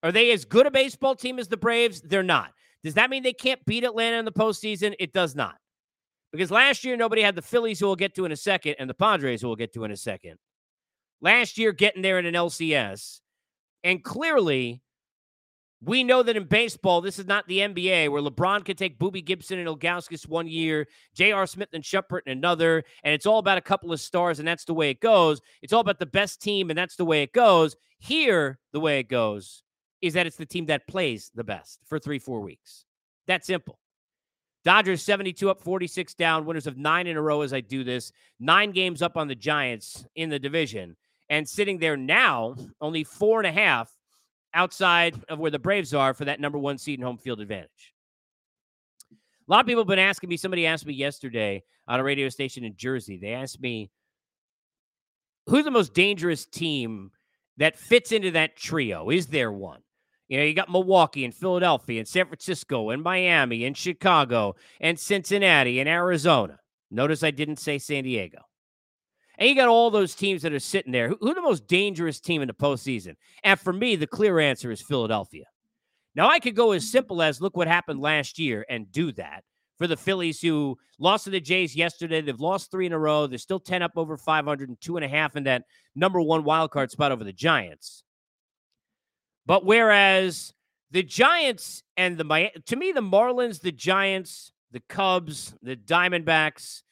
Are 0.03 0.11
they 0.11 0.33
as 0.33 0.45
good 0.45 0.67
a 0.67 0.71
baseball 0.71 1.15
team 1.15 1.39
as 1.39 1.49
the 1.49 1.57
Braves? 1.57 2.01
They're 2.01 2.23
not. 2.23 2.53
Does 2.83 2.95
that 2.95 3.11
mean 3.11 3.23
they 3.23 3.33
can't 3.33 3.65
beat 3.65 3.85
Atlanta 3.85 4.19
in 4.19 4.25
the 4.25 4.33
postseason? 4.33 4.95
It 4.99 5.13
does 5.13 5.37
not. 5.37 5.57
Because 6.33 6.51
last 6.51 6.85
year, 6.85 6.97
nobody 6.97 7.23
had 7.23 7.37
the 7.37 7.43
Phillies, 7.43 7.81
who 7.81 7.87
we'll 7.87 7.97
get 7.97 8.15
to 8.17 8.25
in 8.25 8.33
a 8.33 8.37
second, 8.37 8.77
and 8.79 8.91
the 8.91 8.95
Padres, 8.95 9.41
who 9.41 9.49
we'll 9.49 9.57
get 9.57 9.73
to 9.75 9.85
in 9.85 9.91
a 9.91 9.97
second. 9.97 10.37
Last 11.21 11.59
year, 11.59 11.73
getting 11.73 12.03
there 12.03 12.19
in 12.19 12.27
an 12.27 12.35
LCS. 12.35 13.21
And 13.85 14.03
clearly, 14.03 14.83
we 15.83 16.05
know 16.05 16.23
that 16.23 16.37
in 16.37 16.45
baseball, 16.45 17.01
this 17.01 17.19
is 17.19 17.27
not 17.27 17.47
the 17.47 17.59
NBA 17.59 18.09
where 18.11 18.23
LeBron 18.23 18.65
can 18.65 18.77
take 18.77 18.99
Boobie 18.99 19.25
Gibson 19.25 19.59
and 19.59 19.69
Ilgauskas 19.69 20.27
one 20.27 20.49
year, 20.49 20.89
J.R. 21.15 21.47
Smith 21.47 21.69
and 21.75 21.85
Shumpert 21.85 22.21
in 22.27 22.33
another, 22.33 22.83
and 23.05 23.13
it's 23.13 23.27
all 23.27 23.39
about 23.39 23.59
a 23.59 23.63
couple 23.63 23.93
of 23.93 24.01
stars, 24.01 24.39
and 24.39 24.49
that's 24.49 24.65
the 24.65 24.75
way 24.75 24.91
it 24.91 25.01
goes. 25.01 25.41
It's 25.63 25.73
all 25.73 25.81
about 25.81 25.99
the 25.99 26.07
best 26.07 26.41
team, 26.41 26.71
and 26.71 26.79
that's 26.79 26.97
the 26.97 27.05
way 27.05 27.23
it 27.23 27.33
goes. 27.33 27.77
Here, 27.99 28.59
the 28.73 28.81
way 28.81 28.99
it 29.01 29.09
goes 29.09 29.63
is 30.01 30.15
that 30.15 30.27
it's 30.27 30.37
the 30.37 30.47
team 30.47 30.67
that 30.67 30.87
plays 30.87 31.31
the 31.35 31.45
best 31.45 31.81
for 31.87 31.99
three, 31.99 32.19
four 32.19 32.41
weeks. 32.41 32.85
That 33.27 33.45
simple. 33.45 33.79
Dodgers 34.65 35.03
72 35.03 35.49
up, 35.49 35.63
46 35.63 36.15
down, 36.15 36.45
winners 36.45 36.67
of 36.67 36.77
nine 36.77 37.07
in 37.07 37.17
a 37.17 37.23
row 37.23 37.43
as 37.43 37.53
I 37.53 37.61
do 37.61 37.85
this, 37.85 38.13
nine 38.41 38.73
games 38.73 39.01
up 39.01 39.17
on 39.17 39.29
the 39.29 39.35
Giants 39.35 40.05
in 40.17 40.29
the 40.29 40.39
division, 40.39 40.97
and 41.29 41.49
sitting 41.49 41.79
there 41.79 41.97
now, 41.97 42.57
only 42.81 43.05
four 43.05 43.39
and 43.39 43.47
a 43.47 43.53
half 43.53 43.96
outside 44.57 45.23
of 45.29 45.39
where 45.39 45.51
the 45.51 45.59
Braves 45.59 45.95
are 45.95 46.15
for 46.15 46.25
that 46.25 46.41
number 46.41 46.59
one 46.59 46.79
seed 46.79 46.99
and 46.99 47.07
home 47.07 47.19
field 47.19 47.41
advantage. 47.41 47.95
A 49.13 49.53
lot 49.53 49.61
of 49.61 49.67
people 49.67 49.83
have 49.83 49.89
been 49.89 49.99
asking 49.99 50.29
me. 50.29 50.37
Somebody 50.37 50.67
asked 50.67 50.87
me 50.87 50.95
yesterday 50.95 51.63
on 51.87 52.01
a 52.01 52.05
radio 52.05 52.29
station 52.29 52.65
in 52.65 52.75
Jersey. 52.77 53.17
They 53.17 53.33
asked 53.33 53.61
me, 53.61 53.91
who's 55.47 55.65
the 55.65 55.71
most 55.71 55.95
dangerous 55.95 56.47
team 56.47 57.13
that 57.59 57.79
fits 57.79 58.11
into 58.11 58.33
that 58.33 58.57
trio? 58.57 59.11
Is 59.11 59.29
there 59.29 59.53
one? 59.53 59.81
You 60.29 60.39
know, 60.39 60.45
you 60.45 60.55
got 60.55 60.71
Milwaukee 60.71 61.25
and 61.25 61.33
Philadelphia 61.33 62.01
and 62.01 62.09
San 62.09 62.27
Francisco 62.27 62.91
and 62.91 63.03
Miami 63.03 63.65
and 63.65 63.77
Chicago 63.77 64.57
and 64.81 64.99
Cincinnati 64.99 65.79
and 65.79 65.89
Arizona. 65.89 66.59
Notice 66.91 67.23
I 67.23 67.31
didn't 67.31 67.61
say 67.61 67.79
San 67.79 68.03
Diego. 68.03 68.39
And 69.39 69.49
you 69.49 69.55
got 69.55 69.69
all 69.69 69.91
those 69.91 70.15
teams 70.15 70.43
that 70.43 70.53
are 70.53 70.59
sitting 70.59 70.93
there. 70.93 71.09
Who, 71.09 71.19
who 71.21 71.35
the 71.35 71.43
most 71.43 71.67
dangerous 71.67 72.21
team 72.21 72.43
in 72.43 72.49
the 72.49 72.55
postseason? 72.55 73.17
And 73.43 73.59
for 73.61 73.73
me, 73.73 73.97
the 73.97 74.07
clear 74.07 74.39
answer 74.39 74.71
is 74.71 74.81
Philadelphia. 74.81 75.45
Now, 76.15 76.29
I 76.29 76.39
could 76.39 76.57
go 76.57 76.73
as 76.73 76.91
simple 76.91 77.21
as 77.21 77.41
look 77.41 77.57
what 77.57 77.69
happened 77.69 78.01
last 78.01 78.39
year 78.39 78.65
and 78.71 78.91
do 78.91 79.13
that 79.13 79.45
for 79.77 79.87
the 79.87 79.97
Phillies 79.97 80.41
who 80.41 80.79
lost 80.99 81.25
to 81.25 81.31
the 81.31 81.41
Jays 81.41 81.77
yesterday. 81.77 82.23
They've 82.23 82.41
lost 82.41 82.71
three 82.71 82.87
in 82.87 82.93
a 82.93 82.99
row. 82.99 83.27
They're 83.27 83.39
still 83.39 83.61
10 83.61 83.83
up 83.83 83.93
over 83.97 84.17
500 84.17 84.69
and 84.69 84.81
two 84.81 84.97
and 84.97 85.05
a 85.05 85.09
half 85.09 85.37
in 85.37 85.45
that 85.45 85.65
number 85.95 86.21
one 86.21 86.45
wild 86.45 86.71
card 86.71 86.91
spot 86.91 87.13
over 87.13 87.25
the 87.25 87.33
Giants. 87.35 88.03
But 89.45 89.67
whereas 89.67 90.55
the 90.91 91.03
Giants 91.03 91.83
and 91.99 92.17
the 92.17 92.51
to 92.67 92.77
me, 92.77 92.93
the 92.93 93.01
Marlins, 93.03 93.61
the 93.61 93.73
Giants, 93.73 94.53
the 94.73 94.81
Cubs, 94.89 95.55
the 95.63 95.77
Diamondbacks, 95.77 96.83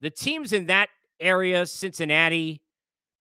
the 0.00 0.10
teams 0.10 0.52
in 0.52 0.66
that 0.66 0.90
area, 1.20 1.66
Cincinnati, 1.66 2.60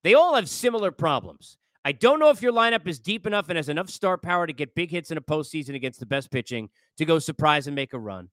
they 0.04 0.14
all 0.14 0.36
have 0.36 0.50
similar 0.50 0.92
problems. 0.92 1.58
I 1.86 1.92
don't 1.92 2.20
know 2.20 2.30
if 2.30 2.42
your 2.42 2.54
lineup 2.54 2.88
is 2.88 3.00
deep 3.00 3.28
enough 3.28 3.50
and 3.50 3.58
has 3.58 3.70
enough 3.70 3.90
star 3.90 4.18
power 4.18 4.48
to 4.48 4.54
get 4.54 4.76
big 4.76 4.90
hits 4.90 5.12
in 5.12 5.18
a 5.18 5.22
postseason 5.22 5.76
against 5.76 6.00
the 6.00 6.06
best 6.06 6.32
pitching 6.32 6.70
to 6.98 7.06
go 7.06 7.20
surprise 7.20 7.68
and 7.68 7.76
make 7.76 7.94
a 7.94 8.00
run. 8.00 8.30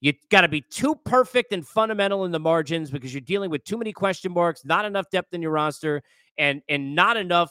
You 0.00 0.12
got 0.30 0.42
to 0.42 0.48
be 0.48 0.60
too 0.60 0.94
perfect 0.94 1.52
and 1.52 1.66
fundamental 1.66 2.24
in 2.24 2.30
the 2.30 2.38
margins 2.38 2.90
because 2.90 3.12
you're 3.12 3.20
dealing 3.22 3.50
with 3.50 3.64
too 3.64 3.78
many 3.78 3.92
question 3.92 4.32
marks, 4.32 4.64
not 4.64 4.84
enough 4.84 5.08
depth 5.10 5.32
in 5.32 5.40
your 5.40 5.50
roster, 5.50 6.02
and 6.36 6.60
and 6.68 6.94
not 6.94 7.16
enough, 7.16 7.50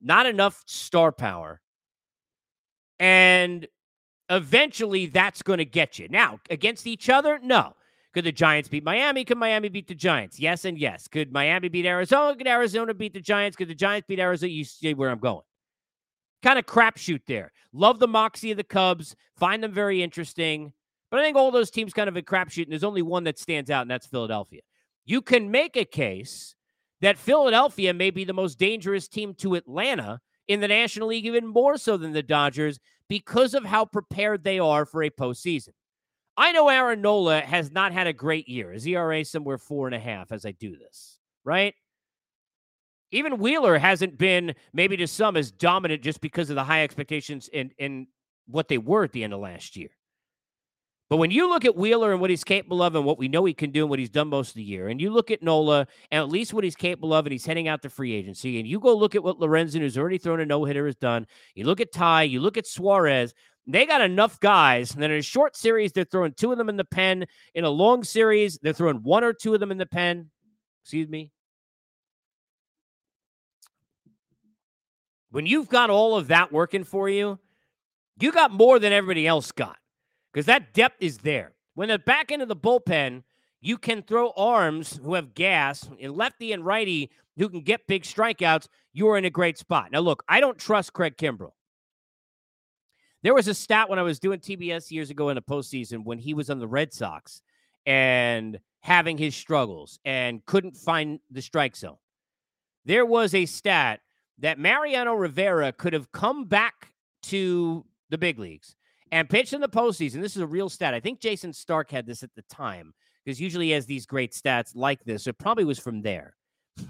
not 0.00 0.26
enough 0.26 0.62
star 0.66 1.12
power. 1.12 1.60
And 2.98 3.66
eventually, 4.30 5.06
that's 5.06 5.42
going 5.42 5.58
to 5.58 5.66
get 5.66 5.98
you. 5.98 6.08
Now, 6.08 6.40
against 6.48 6.86
each 6.86 7.10
other, 7.10 7.38
no. 7.42 7.75
Could 8.16 8.24
the 8.24 8.32
Giants 8.32 8.70
beat 8.70 8.82
Miami? 8.82 9.26
Could 9.26 9.36
Miami 9.36 9.68
beat 9.68 9.88
the 9.88 9.94
Giants? 9.94 10.40
Yes 10.40 10.64
and 10.64 10.78
yes. 10.78 11.06
Could 11.06 11.30
Miami 11.34 11.68
beat 11.68 11.84
Arizona? 11.84 12.34
Could 12.34 12.46
Arizona 12.46 12.94
beat 12.94 13.12
the 13.12 13.20
Giants? 13.20 13.58
Could 13.58 13.68
the 13.68 13.74
Giants 13.74 14.06
beat 14.08 14.18
Arizona? 14.18 14.50
You 14.52 14.64
see 14.64 14.94
where 14.94 15.10
I'm 15.10 15.18
going. 15.18 15.42
Kind 16.42 16.58
of 16.58 16.64
crapshoot 16.64 17.20
there. 17.26 17.52
Love 17.74 17.98
the 17.98 18.08
moxie 18.08 18.52
of 18.52 18.56
the 18.56 18.64
Cubs. 18.64 19.14
Find 19.36 19.62
them 19.62 19.70
very 19.70 20.02
interesting. 20.02 20.72
But 21.10 21.20
I 21.20 21.24
think 21.24 21.36
all 21.36 21.50
those 21.50 21.70
teams 21.70 21.92
kind 21.92 22.08
of 22.08 22.16
a 22.16 22.22
crapshoot, 22.22 22.62
and 22.62 22.72
there's 22.72 22.84
only 22.84 23.02
one 23.02 23.24
that 23.24 23.38
stands 23.38 23.70
out, 23.70 23.82
and 23.82 23.90
that's 23.90 24.06
Philadelphia. 24.06 24.62
You 25.04 25.20
can 25.20 25.50
make 25.50 25.76
a 25.76 25.84
case 25.84 26.54
that 27.02 27.18
Philadelphia 27.18 27.92
may 27.92 28.08
be 28.08 28.24
the 28.24 28.32
most 28.32 28.58
dangerous 28.58 29.08
team 29.08 29.34
to 29.40 29.56
Atlanta 29.56 30.20
in 30.48 30.60
the 30.60 30.68
National 30.68 31.08
League, 31.08 31.26
even 31.26 31.46
more 31.46 31.76
so 31.76 31.98
than 31.98 32.14
the 32.14 32.22
Dodgers, 32.22 32.78
because 33.10 33.52
of 33.52 33.66
how 33.66 33.84
prepared 33.84 34.42
they 34.42 34.58
are 34.58 34.86
for 34.86 35.02
a 35.02 35.10
postseason. 35.10 35.74
I 36.36 36.52
know 36.52 36.68
Aaron 36.68 37.00
Nola 37.00 37.40
has 37.40 37.70
not 37.70 37.92
had 37.92 38.06
a 38.06 38.12
great 38.12 38.48
year. 38.48 38.72
His 38.72 38.86
ERA 38.86 39.24
somewhere 39.24 39.58
four 39.58 39.86
and 39.86 39.94
a 39.94 40.00
half 40.00 40.32
as 40.32 40.44
I 40.44 40.52
do 40.52 40.76
this, 40.76 41.18
right? 41.44 41.74
Even 43.10 43.38
Wheeler 43.38 43.78
hasn't 43.78 44.18
been 44.18 44.54
maybe 44.72 44.96
to 44.98 45.06
some 45.06 45.36
as 45.36 45.50
dominant 45.50 46.02
just 46.02 46.20
because 46.20 46.50
of 46.50 46.56
the 46.56 46.64
high 46.64 46.82
expectations 46.82 47.48
and 47.54 47.72
and 47.78 48.06
what 48.46 48.68
they 48.68 48.78
were 48.78 49.04
at 49.04 49.12
the 49.12 49.24
end 49.24 49.32
of 49.32 49.40
last 49.40 49.76
year. 49.76 49.88
But 51.08 51.18
when 51.18 51.30
you 51.30 51.48
look 51.48 51.64
at 51.64 51.76
Wheeler 51.76 52.10
and 52.10 52.20
what 52.20 52.30
he's 52.30 52.42
capable 52.42 52.82
of 52.82 52.96
and 52.96 53.04
what 53.04 53.18
we 53.18 53.28
know 53.28 53.44
he 53.44 53.54
can 53.54 53.70
do 53.70 53.82
and 53.82 53.90
what 53.90 54.00
he's 54.00 54.10
done 54.10 54.28
most 54.28 54.50
of 54.50 54.54
the 54.56 54.64
year, 54.64 54.88
and 54.88 55.00
you 55.00 55.10
look 55.10 55.30
at 55.30 55.40
Nola 55.40 55.86
and 56.10 56.20
at 56.20 56.28
least 56.28 56.52
what 56.52 56.64
he's 56.64 56.74
capable 56.74 57.14
of 57.14 57.26
and 57.26 57.32
he's 57.32 57.46
heading 57.46 57.68
out 57.68 57.80
to 57.82 57.90
free 57.90 58.12
agency, 58.12 58.58
and 58.58 58.66
you 58.66 58.80
go 58.80 58.92
look 58.92 59.14
at 59.14 59.22
what 59.22 59.38
Lorenzen, 59.38 59.80
who's 59.80 59.96
already 59.96 60.18
thrown 60.18 60.40
a 60.40 60.46
no 60.46 60.64
hitter, 60.64 60.86
has 60.86 60.96
done, 60.96 61.28
you 61.54 61.64
look 61.64 61.80
at 61.80 61.92
Tai, 61.92 62.24
you 62.24 62.40
look 62.40 62.56
at 62.56 62.66
Suarez, 62.66 63.34
they 63.66 63.86
got 63.86 64.00
enough 64.00 64.38
guys. 64.40 64.92
And 64.92 65.02
then 65.02 65.10
in 65.10 65.18
a 65.18 65.22
short 65.22 65.56
series, 65.56 65.92
they're 65.92 66.04
throwing 66.04 66.32
two 66.32 66.52
of 66.52 66.58
them 66.58 66.68
in 66.68 66.76
the 66.76 66.84
pen. 66.84 67.26
In 67.54 67.64
a 67.64 67.70
long 67.70 68.04
series, 68.04 68.58
they're 68.62 68.72
throwing 68.72 69.02
one 69.02 69.24
or 69.24 69.32
two 69.32 69.54
of 69.54 69.60
them 69.60 69.70
in 69.70 69.78
the 69.78 69.86
pen. 69.86 70.30
Excuse 70.84 71.08
me. 71.08 71.30
When 75.30 75.46
you've 75.46 75.68
got 75.68 75.90
all 75.90 76.16
of 76.16 76.28
that 76.28 76.52
working 76.52 76.84
for 76.84 77.08
you, 77.08 77.38
you 78.18 78.32
got 78.32 78.52
more 78.52 78.78
than 78.78 78.92
everybody 78.92 79.26
else 79.26 79.52
got 79.52 79.76
because 80.32 80.46
that 80.46 80.72
depth 80.72 80.96
is 81.00 81.18
there. 81.18 81.52
When 81.74 81.88
the 81.88 81.98
back 81.98 82.32
end 82.32 82.40
of 82.40 82.48
the 82.48 82.56
bullpen, 82.56 83.22
you 83.60 83.76
can 83.76 84.02
throw 84.02 84.30
arms 84.36 84.98
who 85.02 85.14
have 85.14 85.34
gas 85.34 85.88
and 86.00 86.16
lefty 86.16 86.52
and 86.52 86.64
righty 86.64 87.10
who 87.36 87.48
can 87.48 87.60
get 87.60 87.86
big 87.86 88.04
strikeouts. 88.04 88.68
You 88.92 89.08
are 89.08 89.18
in 89.18 89.24
a 89.24 89.30
great 89.30 89.58
spot. 89.58 89.90
Now, 89.92 90.00
look, 90.00 90.22
I 90.28 90.40
don't 90.40 90.56
trust 90.56 90.92
Craig 90.92 91.16
Kimbrel. 91.16 91.50
There 93.26 93.34
was 93.34 93.48
a 93.48 93.54
stat 93.54 93.90
when 93.90 93.98
I 93.98 94.02
was 94.02 94.20
doing 94.20 94.38
TBS 94.38 94.92
years 94.92 95.10
ago 95.10 95.30
in 95.30 95.34
the 95.34 95.42
postseason 95.42 96.04
when 96.04 96.16
he 96.16 96.32
was 96.32 96.48
on 96.48 96.60
the 96.60 96.68
Red 96.68 96.92
Sox 96.92 97.42
and 97.84 98.60
having 98.82 99.18
his 99.18 99.34
struggles 99.34 99.98
and 100.04 100.46
couldn't 100.46 100.76
find 100.76 101.18
the 101.32 101.42
strike 101.42 101.74
zone. 101.74 101.96
There 102.84 103.04
was 103.04 103.34
a 103.34 103.44
stat 103.46 103.98
that 104.38 104.60
Mariano 104.60 105.12
Rivera 105.14 105.72
could 105.72 105.92
have 105.92 106.12
come 106.12 106.44
back 106.44 106.92
to 107.24 107.84
the 108.10 108.16
big 108.16 108.38
leagues 108.38 108.76
and 109.10 109.28
pitched 109.28 109.54
in 109.54 109.60
the 109.60 109.68
postseason. 109.68 110.20
This 110.20 110.36
is 110.36 110.42
a 110.42 110.46
real 110.46 110.68
stat. 110.68 110.94
I 110.94 111.00
think 111.00 111.18
Jayson 111.18 111.52
Stark 111.52 111.90
had 111.90 112.06
this 112.06 112.22
at 112.22 112.32
the 112.36 112.42
time 112.42 112.94
because 113.24 113.40
usually 113.40 113.66
he 113.66 113.72
has 113.72 113.86
these 113.86 114.06
great 114.06 114.34
stats 114.34 114.76
like 114.76 115.02
this. 115.02 115.26
It 115.26 115.36
probably 115.36 115.64
was 115.64 115.80
from 115.80 116.00
there. 116.00 116.36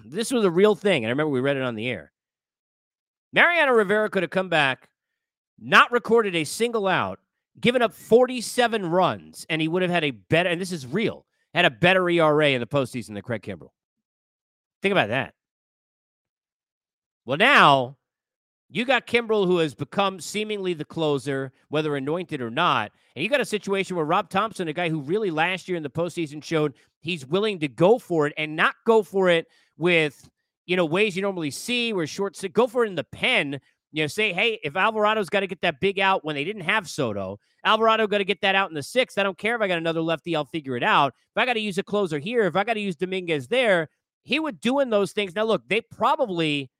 This 0.04 0.30
was 0.30 0.44
a 0.44 0.50
real 0.50 0.74
thing. 0.74 1.02
And 1.02 1.08
I 1.08 1.12
remember 1.12 1.30
we 1.30 1.40
read 1.40 1.56
it 1.56 1.62
on 1.62 1.76
the 1.76 1.88
air. 1.88 2.12
Mariano 3.32 3.72
Rivera 3.72 4.10
could 4.10 4.22
have 4.22 4.28
come 4.28 4.50
back 4.50 4.90
not 5.58 5.92
recorded 5.92 6.34
a 6.34 6.44
single 6.44 6.86
out, 6.86 7.20
given 7.60 7.82
up 7.82 7.94
47 7.94 8.84
runs, 8.86 9.46
and 9.48 9.60
he 9.60 9.68
would 9.68 9.82
have 9.82 9.90
had 9.90 10.04
a 10.04 10.10
better, 10.10 10.50
and 10.50 10.60
this 10.60 10.72
is 10.72 10.86
real, 10.86 11.24
had 11.54 11.64
a 11.64 11.70
better 11.70 12.08
ERA 12.08 12.50
in 12.50 12.60
the 12.60 12.66
postseason 12.66 13.14
than 13.14 13.22
Craig 13.22 13.42
Kimbrel. 13.42 13.70
Think 14.82 14.92
about 14.92 15.08
that. 15.08 15.34
Well, 17.24 17.38
now 17.38 17.96
You 18.68 18.84
got 18.84 19.06
Kimbrel, 19.06 19.46
who 19.46 19.58
has 19.58 19.74
become 19.74 20.18
seemingly 20.20 20.74
the 20.74 20.84
closer, 20.84 21.52
whether 21.68 21.94
anointed 21.94 22.40
or 22.40 22.50
not. 22.50 22.90
And 23.14 23.22
you 23.22 23.30
got 23.30 23.40
a 23.40 23.44
situation 23.44 23.94
where 23.94 24.04
Rob 24.04 24.28
Thomson, 24.28 24.66
a 24.68 24.72
guy 24.72 24.88
who 24.88 25.00
really 25.00 25.30
last 25.30 25.68
year 25.68 25.76
in 25.76 25.84
the 25.84 25.90
postseason 25.90 26.42
showed 26.42 26.74
he's 27.00 27.24
willing 27.24 27.60
to 27.60 27.68
go 27.68 27.98
for 27.98 28.26
it 28.26 28.32
and 28.36 28.56
not 28.56 28.74
go 28.84 29.02
for 29.02 29.28
it 29.28 29.46
with, 29.78 30.28
you 30.66 30.76
know, 30.76 30.84
ways 30.84 31.14
you 31.14 31.22
normally 31.22 31.52
see 31.52 31.92
where 31.92 32.08
short, 32.08 32.36
go 32.52 32.66
for 32.66 32.84
it 32.84 32.88
in 32.88 32.96
the 32.96 33.04
pen. 33.04 33.60
You 33.96 34.02
know, 34.02 34.08
say, 34.08 34.34
hey, 34.34 34.60
if 34.62 34.76
Alvarado's 34.76 35.30
got 35.30 35.40
to 35.40 35.46
get 35.46 35.62
that 35.62 35.80
big 35.80 35.98
out 35.98 36.22
when 36.22 36.34
they 36.34 36.44
didn't 36.44 36.64
have 36.64 36.86
Soto, 36.86 37.38
Alvarado 37.64 38.06
got 38.06 38.18
to 38.18 38.26
get 38.26 38.42
that 38.42 38.54
out 38.54 38.68
in 38.68 38.74
the 38.74 38.82
sixth. 38.82 39.16
I 39.16 39.22
don't 39.22 39.38
care 39.38 39.56
if 39.56 39.62
I 39.62 39.68
got 39.68 39.78
another 39.78 40.02
lefty, 40.02 40.36
I'll 40.36 40.44
figure 40.44 40.76
it 40.76 40.82
out. 40.82 41.14
If 41.34 41.40
I 41.40 41.46
got 41.46 41.54
to 41.54 41.60
use 41.60 41.78
a 41.78 41.82
closer 41.82 42.18
here, 42.18 42.42
if 42.42 42.56
I 42.56 42.64
got 42.64 42.74
to 42.74 42.80
use 42.80 42.94
Dominguez 42.94 43.48
there, 43.48 43.88
he 44.22 44.38
would 44.38 44.60
doing 44.60 44.90
those 44.90 45.12
things. 45.12 45.34
Now, 45.34 45.44
look, 45.44 45.66
they 45.70 45.80
probably 45.80 46.70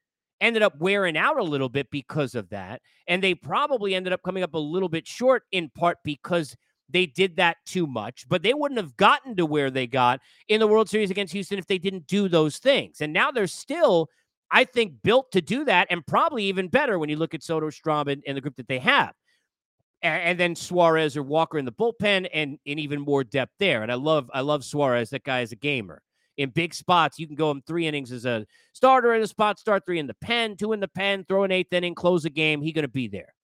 ended 0.43 0.63
up 0.63 0.79
wearing 0.79 1.17
out 1.17 1.39
a 1.39 1.43
little 1.43 1.71
bit 1.71 1.91
because 1.91 2.35
of 2.35 2.51
that. 2.51 2.83
And 3.09 3.25
they 3.25 3.35
probably 3.35 3.95
ended 3.95 4.13
up 4.13 4.23
coming 4.23 4.43
up 4.43 4.53
a 4.53 4.59
little 4.59 4.91
bit 4.91 5.09
short 5.09 5.45
in 5.53 5.71
part 5.71 5.97
because 6.05 6.55
they 6.91 7.07
did 7.07 7.37
that 7.37 7.57
too 7.65 7.87
much. 7.87 8.29
But 8.29 8.43
they 8.43 8.53
wouldn't 8.53 8.79
have 8.79 8.95
gotten 8.95 9.37
to 9.37 9.47
where 9.47 9.71
they 9.71 9.87
got 9.87 10.21
in 10.49 10.61
the 10.61 10.67
World 10.67 10.91
Series 10.91 11.11
against 11.11 11.33
Houston 11.33 11.59
if 11.59 11.67
they 11.67 11.79
didn't 11.79 12.09
do 12.09 12.29
those 12.29 12.59
things. 12.59 13.01
And 13.01 13.15
now 13.15 13.31
they're 13.31 13.47
still, 13.47 14.11
I 14.51 14.65
think, 14.65 15.03
built 15.03 15.33
to 15.33 15.41
do 15.41 15.65
that 15.65 15.89
and 15.91 16.07
probably 16.07 16.45
even 16.45 16.69
better 16.69 16.99
when 16.99 17.09
you 17.09 17.17
look 17.17 17.35
at 17.35 17.43
Soto, 17.43 17.69
Strahm, 17.71 18.11
and, 18.11 18.23
and 18.27 18.37
the 18.37 18.41
group 18.41 18.57
that 18.57 18.69
they 18.69 18.79
have. 18.79 19.13
And, 20.03 20.23
and 20.23 20.41
then 20.41 20.55
Suarez 20.55 21.17
or 21.17 21.23
Walker 21.23 21.59
in 21.59 21.65
the 21.65 21.73
bullpen 21.73 22.29
and, 22.33 22.59
and 22.67 22.81
even 22.81 23.01
more 23.01 23.25
depth 23.25 23.53
there. 23.59 23.83
And 23.83 23.91
I 23.91 23.97
love 23.97 24.31
I 24.33 24.41
love 24.41 24.65
Suarez. 24.65 25.11
That 25.11 25.25
guy 25.25 25.41
is 25.41 25.53
a 25.53 25.57
gamer 25.57 26.03
in 26.37 26.51
big 26.51 26.75
spots. 26.75 27.19
You 27.19 27.27
can 27.27 27.37
go 27.37 27.51
in 27.51 27.63
three 27.63 27.87
innings 27.87 28.13
as 28.13 28.25
a 28.25 28.47
starter 28.73 29.15
in 29.15 29.23
a 29.23 29.27
spot, 29.27 29.59
start 29.59 29.85
three 29.85 29.99
in 29.99 30.07
the 30.07 30.15
pen, 30.15 30.57
two 30.57 30.73
in 30.73 30.81
the 30.81 30.89
pen, 30.89 31.25
throw 31.27 31.45
an 31.45 31.53
eighth 31.53 31.73
inning, 31.73 31.95
close 31.95 32.25
a 32.25 32.31
game. 32.31 32.63
He's 32.63 32.75
going 32.75 32.83
to 32.83 32.89
be 32.89 33.09
there. 33.09 33.35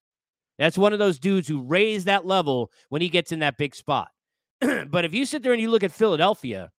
That's 0.59 0.77
one 0.77 0.93
of 0.93 0.99
those 0.99 1.19
dudes 1.19 1.47
who 1.47 1.61
raise 1.61 2.05
that 2.05 2.25
level 2.25 2.71
when 2.89 3.01
he 3.01 3.09
gets 3.09 3.31
in 3.31 3.39
that 3.39 3.57
big 3.57 3.75
spot. 3.75 4.09
but 4.61 5.05
if 5.05 5.13
you 5.13 5.25
sit 5.25 5.43
there 5.43 5.53
and 5.53 5.61
you 5.61 5.69
look 5.69 5.83
at 5.83 5.91
Philadelphia, 5.91 6.69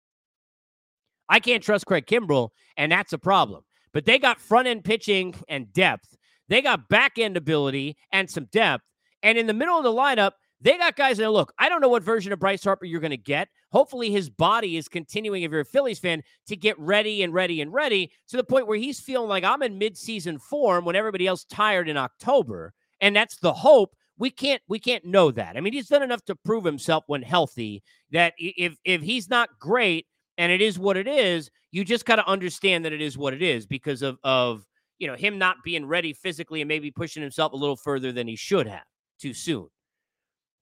I 1.28 1.40
can't 1.40 1.62
trust 1.62 1.86
Craig 1.86 2.06
Kimbrel, 2.06 2.50
and 2.76 2.92
that's 2.92 3.12
a 3.12 3.18
problem. 3.18 3.64
But 3.94 4.04
they 4.04 4.18
got 4.18 4.40
front 4.40 4.68
end 4.68 4.84
pitching 4.84 5.34
and 5.48 5.72
depth. 5.72 6.14
They 6.48 6.60
got 6.60 6.90
back 6.90 7.18
end 7.18 7.38
ability 7.38 7.96
and 8.12 8.28
some 8.28 8.48
depth. 8.52 8.84
And 9.22 9.38
in 9.38 9.46
the 9.46 9.54
middle 9.54 9.78
of 9.78 9.84
the 9.84 9.90
lineup, 9.90 10.32
they 10.60 10.76
got 10.76 10.96
guys 10.96 11.18
that 11.18 11.30
look, 11.30 11.52
I 11.58 11.68
don't 11.68 11.80
know 11.80 11.88
what 11.88 12.02
version 12.02 12.32
of 12.32 12.38
Bryce 12.38 12.64
Harper 12.64 12.86
you're 12.86 13.00
going 13.00 13.10
to 13.10 13.16
get. 13.16 13.48
Hopefully, 13.70 14.10
his 14.10 14.30
body 14.30 14.76
is 14.76 14.88
continuing, 14.88 15.42
if 15.42 15.50
you're 15.50 15.60
a 15.60 15.64
Phillies 15.64 15.98
fan, 15.98 16.22
to 16.48 16.56
get 16.56 16.78
ready 16.78 17.22
and 17.22 17.32
ready 17.34 17.60
and 17.60 17.72
ready 17.72 18.10
to 18.28 18.36
the 18.36 18.44
point 18.44 18.66
where 18.66 18.78
he's 18.78 19.00
feeling 19.00 19.28
like 19.28 19.44
I'm 19.44 19.62
in 19.62 19.78
midseason 19.78 20.40
form 20.40 20.84
when 20.84 20.96
everybody 20.96 21.26
else 21.26 21.44
tired 21.44 21.88
in 21.88 21.96
October. 21.96 22.72
And 23.00 23.14
that's 23.14 23.36
the 23.38 23.52
hope. 23.52 23.94
We 24.16 24.30
can't 24.30 24.62
we 24.68 24.78
can't 24.78 25.04
know 25.04 25.30
that. 25.32 25.56
I 25.56 25.60
mean, 25.60 25.72
he's 25.72 25.88
done 25.88 26.02
enough 26.02 26.24
to 26.26 26.36
prove 26.36 26.64
himself 26.64 27.04
when 27.08 27.22
healthy 27.22 27.82
that 28.12 28.34
if 28.38 28.76
if 28.84 29.02
he's 29.02 29.28
not 29.28 29.50
great 29.58 30.06
and 30.38 30.50
it 30.52 30.62
is 30.62 30.78
what 30.78 30.96
it 30.96 31.08
is, 31.08 31.50
you 31.74 31.84
just 31.84 32.04
got 32.04 32.16
to 32.16 32.28
understand 32.28 32.84
that 32.84 32.92
it 32.92 33.00
is 33.00 33.18
what 33.18 33.34
it 33.34 33.42
is 33.42 33.66
because 33.66 34.00
of 34.02 34.16
of 34.22 34.64
you 35.00 35.08
know 35.08 35.16
him 35.16 35.38
not 35.38 35.56
being 35.64 35.84
ready 35.84 36.12
physically 36.12 36.60
and 36.60 36.68
maybe 36.68 36.92
pushing 36.92 37.20
himself 37.20 37.52
a 37.52 37.56
little 37.56 37.76
further 37.76 38.12
than 38.12 38.28
he 38.28 38.36
should 38.36 38.68
have 38.68 38.84
too 39.18 39.34
soon. 39.34 39.66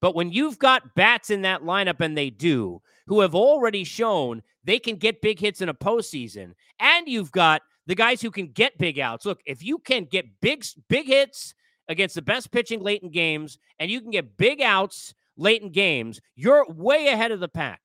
But 0.00 0.14
when 0.14 0.33
you've 0.33 0.59
got 0.59 0.95
bats 0.95 1.28
in 1.28 1.42
that 1.42 1.62
lineup, 1.62 2.00
and 2.00 2.16
they 2.16 2.31
do, 2.31 2.81
who 3.07 3.21
have 3.21 3.35
already 3.35 3.85
shown 3.85 4.42
they 4.64 4.78
can 4.78 4.97
get 4.97 5.21
big 5.21 5.38
hits 5.38 5.61
in 5.61 5.69
a 5.69 5.75
postseason, 5.75 6.54
and 6.81 7.07
you've 7.07 7.31
got 7.31 7.61
the 7.87 7.95
guys 7.95 8.23
who 8.23 8.31
can 8.31 8.49
get 8.49 8.78
big 8.78 8.99
outs. 8.99 9.26
Look, 9.26 9.40
if 9.45 9.62
you 9.62 9.78
can 9.78 10.07
get 10.07 10.40
big 10.40 10.64
big 10.88 11.07
hits 11.09 11.52
against 11.88 12.14
the 12.14 12.23
best 12.23 12.50
pitching 12.50 12.81
late 12.81 13.02
in 13.02 13.11
games, 13.11 13.59
and 13.78 13.90
you 13.90 14.00
can 14.00 14.12
get 14.12 14.38
big 14.38 14.62
outs 14.62 15.12
late 15.37 15.61
in 15.61 15.73
games, 15.73 16.23
you're 16.37 16.64
way 16.71 17.09
ahead 17.09 17.33
of 17.33 17.40
the 17.40 17.49
pack. 17.49 17.83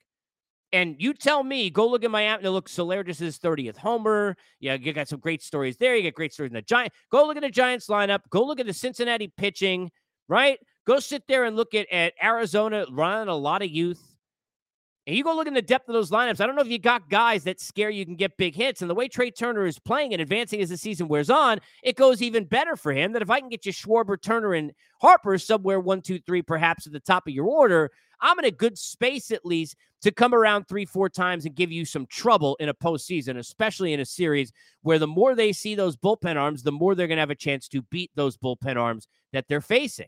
And 0.74 0.96
you 1.00 1.14
tell 1.14 1.44
me, 1.44 1.70
go 1.70 1.88
look 1.88 2.04
at 2.04 2.12
my 2.12 2.24
app. 2.24 2.42
Now, 2.42 2.50
look, 2.50 2.68
his 2.68 2.78
30th 2.78 3.78
homer. 3.78 4.36
Yeah, 4.60 4.74
you 4.74 4.92
got 4.92 5.08
some 5.08 5.20
great 5.20 5.42
stories 5.42 5.78
there. 5.78 5.96
You 5.96 6.02
get 6.02 6.16
great 6.16 6.34
stories 6.34 6.50
in 6.50 6.56
the 6.56 6.62
Giant. 6.62 6.92
Go 7.10 7.26
look 7.26 7.38
at 7.38 7.44
the 7.44 7.50
Giants 7.50 7.88
lineup. 7.88 8.20
Go 8.30 8.44
look 8.44 8.60
at 8.60 8.66
the 8.66 8.74
Cincinnati 8.74 9.32
pitching, 9.38 9.92
right? 10.28 10.60
Go 10.86 11.00
sit 11.00 11.24
there 11.28 11.46
and 11.46 11.56
look 11.56 11.74
at, 11.74 11.88
at 11.92 12.14
Arizona 12.22 12.86
running 12.92 13.30
a 13.30 13.36
lot 13.36 13.62
of 13.62 13.70
youth. 13.70 14.02
And 15.06 15.16
you 15.16 15.24
go 15.24 15.34
look 15.34 15.48
in 15.48 15.54
the 15.54 15.62
depth 15.62 15.88
of 15.88 15.94
those 15.94 16.12
lineups. 16.12 16.42
I 16.42 16.46
don't 16.46 16.58
know 16.58 16.62
if 16.62 16.68
you 16.68 16.80
got 16.80 17.10
guys 17.10 17.46
that 17.46 17.62
scare 17.62 17.90
you 17.90 18.06
can 18.06 18.18
get 18.18 18.36
big 18.36 18.54
hits. 18.54 18.82
And 18.82 18.90
the 18.90 18.96
way 18.96 19.08
Trey 19.08 19.32
Turner 19.32 19.66
is 19.66 19.80
playing 19.80 20.12
and 20.12 20.22
advancing 20.22 20.60
as 20.60 20.68
the 20.68 20.76
season 20.76 21.08
wears 21.08 21.30
on, 21.30 21.62
it 21.82 21.96
goes 21.96 22.22
even 22.22 22.44
better 22.44 22.76
for 22.76 22.92
him. 22.92 23.14
That 23.14 23.22
if 23.22 23.30
I 23.30 23.40
can 23.40 23.48
get 23.48 23.66
you 23.66 23.72
Schwarber, 23.72 24.22
Turner, 24.22 24.54
and 24.54 24.74
Harper 25.00 25.38
somewhere 25.38 25.80
one, 25.80 26.02
two, 26.02 26.20
three, 26.20 26.42
perhaps 26.42 26.88
at 26.88 26.92
the 26.92 27.00
top 27.00 27.26
of 27.26 27.34
your 27.34 27.46
order, 27.46 27.90
I'm 28.22 28.40
in 28.40 28.46
a 28.46 28.52
good 28.52 28.78
space 28.78 29.32
at 29.32 29.46
least 29.46 29.76
to 30.02 30.12
come 30.12 30.34
around 30.34 30.66
three, 30.68 30.86
four 30.86 31.10
times 31.10 31.46
and 31.46 31.56
give 31.56 31.72
you 31.72 31.86
some 31.86 32.06
trouble 32.08 32.56
in 32.60 32.70
a 32.70 32.74
postseason, 32.74 33.38
especially 33.38 33.94
in 33.94 34.00
a 34.00 34.06
series 34.06 34.52
where 34.82 35.00
the 35.00 35.08
more 35.08 35.36
they 35.36 35.54
see 35.54 35.76
those 35.76 35.98
bullpen 35.98 36.36
arms, 36.36 36.64
the 36.64 36.72
more 36.72 36.96
they're 36.96 37.08
going 37.08 37.18
to 37.18 37.22
have 37.22 37.30
a 37.30 37.36
chance 37.36 37.68
to 37.70 37.82
beat 37.84 38.12
those 38.16 38.38
bullpen 38.38 38.78
arms 38.78 39.08
that 39.34 39.46
they're 39.48 39.62
facing. 39.62 40.08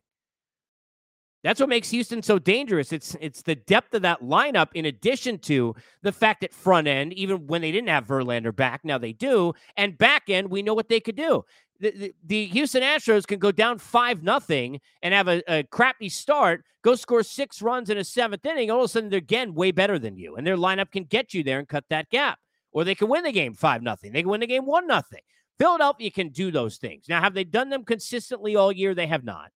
That's 1.43 1.59
what 1.59 1.69
makes 1.69 1.89
Houston 1.91 2.21
so 2.21 2.37
dangerous. 2.37 2.91
It's 2.91 3.15
it's 3.21 3.41
the 3.41 3.55
depth 3.55 3.93
of 3.93 4.01
that 4.01 4.21
lineup, 4.21 4.67
in 4.73 4.85
addition 4.85 5.39
to 5.39 5.73
the 6.01 6.11
fact 6.11 6.41
that 6.41 6.53
front 6.53 6.87
end, 6.87 7.13
even 7.13 7.47
when 7.47 7.61
they 7.61 7.71
didn't 7.71 7.89
have 7.89 8.07
Verlander 8.07 8.53
back, 8.53 8.81
now 8.83 8.97
they 8.97 9.13
do, 9.13 9.53
and 9.77 9.97
back 9.97 10.23
end, 10.29 10.49
we 10.49 10.61
know 10.61 10.73
what 10.73 10.89
they 10.89 10.99
could 10.99 11.15
do. 11.15 11.45
The, 11.79 11.91
the, 11.91 12.15
the 12.25 12.45
Houston 12.47 12.83
Astros 12.83 13.25
can 13.25 13.39
go 13.39 13.53
down 13.53 13.77
five 13.77 14.21
nothing 14.21 14.81
and 15.01 15.13
have 15.13 15.29
a, 15.29 15.41
a, 15.47 15.63
crappy 15.63 16.09
start, 16.09 16.65
go 16.81 16.93
score 16.95 17.23
six 17.23 17.61
runs 17.61 17.89
in 17.89 17.97
a 17.97 18.03
seventh 18.03 18.45
inning. 18.45 18.69
All 18.69 18.79
of 18.79 18.85
a 18.85 18.87
sudden, 18.89 19.09
they're 19.09 19.19
again 19.19 19.53
way 19.53 19.71
better 19.71 19.97
than 19.97 20.17
you, 20.17 20.35
and 20.35 20.45
their 20.45 20.57
lineup 20.57 20.91
can 20.91 21.05
get 21.05 21.33
you 21.33 21.41
there 21.41 21.57
and 21.57 21.69
cut 21.69 21.85
that 21.89 22.09
gap. 22.09 22.37
Or 22.73 22.83
they 22.83 22.95
can 22.95 23.07
win 23.07 23.23
the 23.23 23.31
game 23.31 23.53
five 23.53 23.81
nothing. 23.81 24.11
They 24.11 24.21
can 24.23 24.29
win 24.29 24.41
the 24.41 24.47
game 24.47 24.65
one 24.65 24.87
nothing. 24.87 25.21
Philadelphia 25.57 26.11
can 26.11 26.29
do 26.29 26.51
those 26.51 26.77
things. 26.77 27.05
Now, 27.07 27.21
have 27.21 27.33
they 27.33 27.43
done 27.45 27.69
them 27.69 27.85
consistently 27.85 28.55
all 28.57 28.71
year? 28.71 28.93
They 28.93 29.07
have 29.07 29.23
not. 29.23 29.51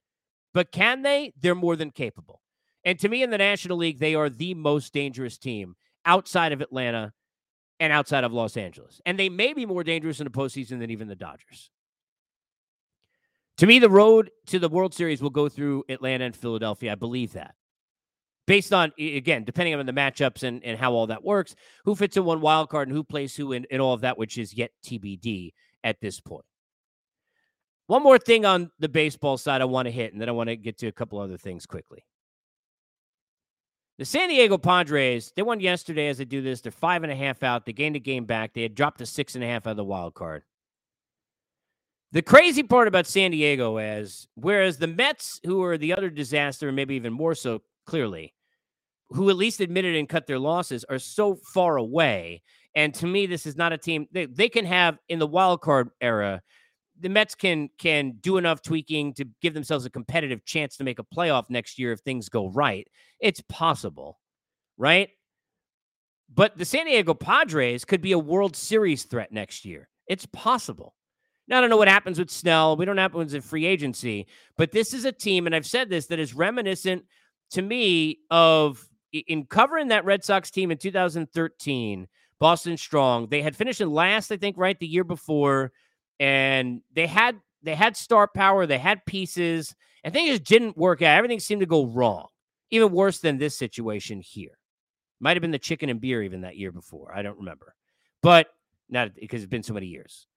But 0.54 0.72
can 0.72 1.02
they? 1.02 1.34
They're 1.40 1.56
more 1.56 1.76
than 1.76 1.92
capable. 1.92 2.42
And 2.86 3.00
to 3.00 3.10
me, 3.10 3.24
in 3.24 3.30
the 3.30 3.38
National 3.38 3.78
League, 3.78 4.00
they 4.00 4.16
are 4.16 4.30
the 4.30 4.54
most 4.54 4.94
dangerous 4.94 5.38
team 5.38 5.76
outside 6.06 6.52
of 6.52 6.62
Atlanta 6.62 7.14
and 7.80 7.92
outside 7.92 8.24
of 8.24 8.34
Los 8.34 8.58
Angeles. 8.58 9.02
And 9.06 9.18
they 9.18 9.30
may 9.30 9.54
be 9.54 9.66
more 9.66 9.84
dangerous 9.84 10.20
in 10.20 10.26
the 10.26 10.32
postseason 10.32 10.80
than 10.80 10.92
even 10.92 11.08
the 11.08 11.16
Dodgers. 11.16 11.72
To 13.58 13.68
me, 13.68 13.80
the 13.80 13.90
road 13.90 14.32
to 14.48 14.60
the 14.60 14.70
World 14.70 14.94
Series 14.94 15.22
will 15.22 15.30
go 15.30 15.48
through 15.48 15.84
Atlanta 15.90 16.26
and 16.26 16.36
Philadelphia. 16.36 16.92
I 16.92 16.96
believe 16.96 17.34
that. 17.34 17.56
Based 18.46 18.74
on, 18.74 18.92
again, 19.00 19.46
depending 19.46 19.74
on 19.74 19.86
the 19.86 19.94
matchups 19.94 20.44
and, 20.44 20.62
and 20.66 20.78
how 20.78 20.94
all 20.94 21.08
that 21.08 21.24
works, 21.24 21.56
who 21.86 21.96
fits 21.96 22.18
in 22.18 22.26
one 22.26 22.42
wild 22.42 22.70
card 22.70 22.90
and 22.90 22.98
who 22.98 23.04
plays 23.04 23.36
who 23.36 23.54
and, 23.54 23.66
and 23.72 23.82
all 23.82 23.94
of 23.94 24.02
that, 24.02 24.18
which 24.18 24.38
is 24.38 24.54
yet 24.54 24.72
TBD 24.84 25.54
at 25.84 26.02
this 26.02 26.20
point. 26.20 26.44
One 27.88 28.04
more 28.04 28.18
thing 28.18 28.46
on 28.46 28.72
the 28.80 28.90
baseball 28.90 29.38
side 29.38 29.62
I 29.62 29.66
want 29.66 29.88
to 29.88 29.92
hit, 29.92 30.14
and 30.14 30.22
then 30.22 30.30
I 30.30 30.32
want 30.32 30.50
to 30.50 30.56
get 30.56 30.78
to 30.80 30.88
a 30.88 30.92
couple 30.92 31.20
other 31.20 31.38
things 31.38 31.66
quickly. 31.66 32.06
The 34.00 34.06
San 34.06 34.30
Diego 34.30 34.58
Padres, 34.58 35.32
they 35.36 35.44
won 35.44 35.60
yesterday 35.60 36.08
as 36.08 36.18
they 36.18 36.26
do 36.26 36.42
this. 36.42 36.62
They're 36.62 36.72
five 36.72 37.04
and 37.04 37.12
a 37.12 37.16
half 37.16 37.44
out. 37.44 37.66
They 37.66 37.74
gained 37.74 37.96
a 37.96 38.00
game 38.00 38.26
back. 38.26 38.54
They 38.54 38.64
had 38.64 38.74
dropped 38.74 39.00
to 39.00 39.06
six 39.06 39.36
and 39.36 39.44
a 39.44 39.48
half 39.48 39.68
out 39.68 39.72
of 39.72 39.78
the 39.78 39.84
wild 39.84 40.16
card. 40.16 40.44
The 42.12 42.22
crazy 42.22 42.64
part 42.64 42.88
about 42.88 43.08
San 43.08 43.32
Diego 43.32 43.78
is, 43.78 44.28
whereas 44.36 44.78
the 44.78 44.88
Mets, 44.88 45.40
who 45.44 45.64
are 45.64 45.78
the 45.78 45.94
other 45.94 46.10
disaster, 46.10 46.72
maybe 46.72 46.96
even 46.96 47.14
more 47.14 47.36
so 47.36 47.62
clearly, 47.86 48.34
who 49.10 49.30
at 49.30 49.36
least 49.36 49.62
admitted 49.62 49.96
and 49.96 50.10
cut 50.10 50.26
their 50.26 50.40
losses, 50.40 50.86
are 50.90 51.00
so 51.00 51.36
far 51.36 51.78
away. 51.78 52.42
And 52.76 52.94
to 52.96 53.08
me, 53.08 53.26
this 53.26 53.46
is 53.46 53.56
not 53.56 53.74
a 53.74 53.78
team 53.78 54.08
they, 54.12 54.26
they 54.26 54.50
can 54.50 54.66
have 54.66 54.98
in 55.10 55.20
the 55.20 55.28
wild 55.28 55.62
card 55.62 55.90
era 56.02 56.42
the 57.04 57.10
Mets 57.10 57.36
can 57.36 57.70
can 57.78 58.14
do 58.22 58.38
enough 58.38 58.62
tweaking 58.62 59.14
to 59.16 59.26
give 59.42 59.54
themselves 59.54 59.86
a 59.86 59.90
competitive 59.90 60.46
chance 60.46 60.78
to 60.78 60.84
make 60.84 61.00
a 61.00 61.04
playoff 61.04 61.50
next 61.50 61.78
year 61.78 61.92
if 61.92 62.00
things 62.00 62.30
go 62.30 62.50
right. 62.50 62.88
It's 63.20 63.42
possible, 63.50 64.20
right? 64.78 65.10
But 66.34 66.58
the 66.58 66.66
San 66.66 66.86
Diego 66.86 67.14
Padres 67.14 67.86
could 67.86 68.02
be 68.02 68.14
a 68.14 68.20
World 68.20 68.56
Series 68.56 69.04
threat 69.04 69.32
next 69.32 69.66
year. 69.66 69.90
It's 70.08 70.26
possible. 70.28 70.96
Now, 71.48 71.58
I 71.58 71.62
don't 71.62 71.70
know 71.70 71.78
what 71.78 71.90
happens 71.90 72.18
with 72.18 72.32
Snell. 72.32 72.78
We 72.78 72.86
don't 72.86 72.96
know 72.96 73.02
what 73.04 73.12
happens 73.12 73.34
in 73.34 73.42
free 73.42 73.66
agency, 73.66 74.28
but 74.58 74.72
this 74.72 74.94
is 74.94 75.04
a 75.04 75.12
team, 75.12 75.46
and 75.46 75.54
I've 75.54 75.68
said 75.68 75.90
this, 75.90 76.08
that 76.08 76.20
is 76.20 76.34
reminiscent 76.34 77.04
to 77.52 77.62
me 77.62 78.20
of 78.32 78.88
in 79.12 79.46
covering 79.46 79.90
that 79.90 80.06
Red 80.06 80.24
Sox 80.24 80.50
team 80.50 80.72
in 80.72 80.78
2013, 80.78 82.08
Boston 82.40 82.78
Strong. 82.78 83.28
They 83.28 83.42
had 83.42 83.58
finished 83.58 83.82
in 83.82 83.92
last, 83.92 84.32
I 84.32 84.38
think, 84.38 84.58
right 84.58 84.80
the 84.80 84.88
year 84.88 85.04
before 85.04 85.74
and 86.20 86.82
they 86.94 87.08
had 87.08 87.40
they 87.64 87.76
had 87.76 87.96
star 87.96 88.28
power, 88.28 88.66
they 88.66 88.78
had 88.78 89.06
pieces, 89.06 89.76
and 90.04 90.14
things 90.14 90.30
just 90.30 90.44
didn't 90.44 90.78
work 90.78 91.02
out. 91.02 91.18
Everything 91.18 91.40
seemed 91.40 91.62
to 91.62 91.66
go 91.66 91.86
wrong. 91.86 92.28
Even 92.72 92.92
worse 92.92 93.20
than 93.20 93.38
this 93.38 93.56
situation 93.58 94.20
here. 94.20 94.58
Might 95.20 95.38
have 95.38 95.42
been 95.42 95.52
the 95.52 95.60
chicken 95.60 95.90
and 95.90 96.02
beer 96.02 96.24
even 96.24 96.42
that 96.42 96.58
year 96.58 96.72
before. 96.72 97.16
I 97.16 97.22
don't 97.22 97.38
remember. 97.38 97.76
But 98.22 98.48
not 98.90 99.12
because 99.16 99.42
it's 99.42 99.50
been 99.50 99.64
so 99.64 99.74
many 99.74 99.88
years. 99.88 100.28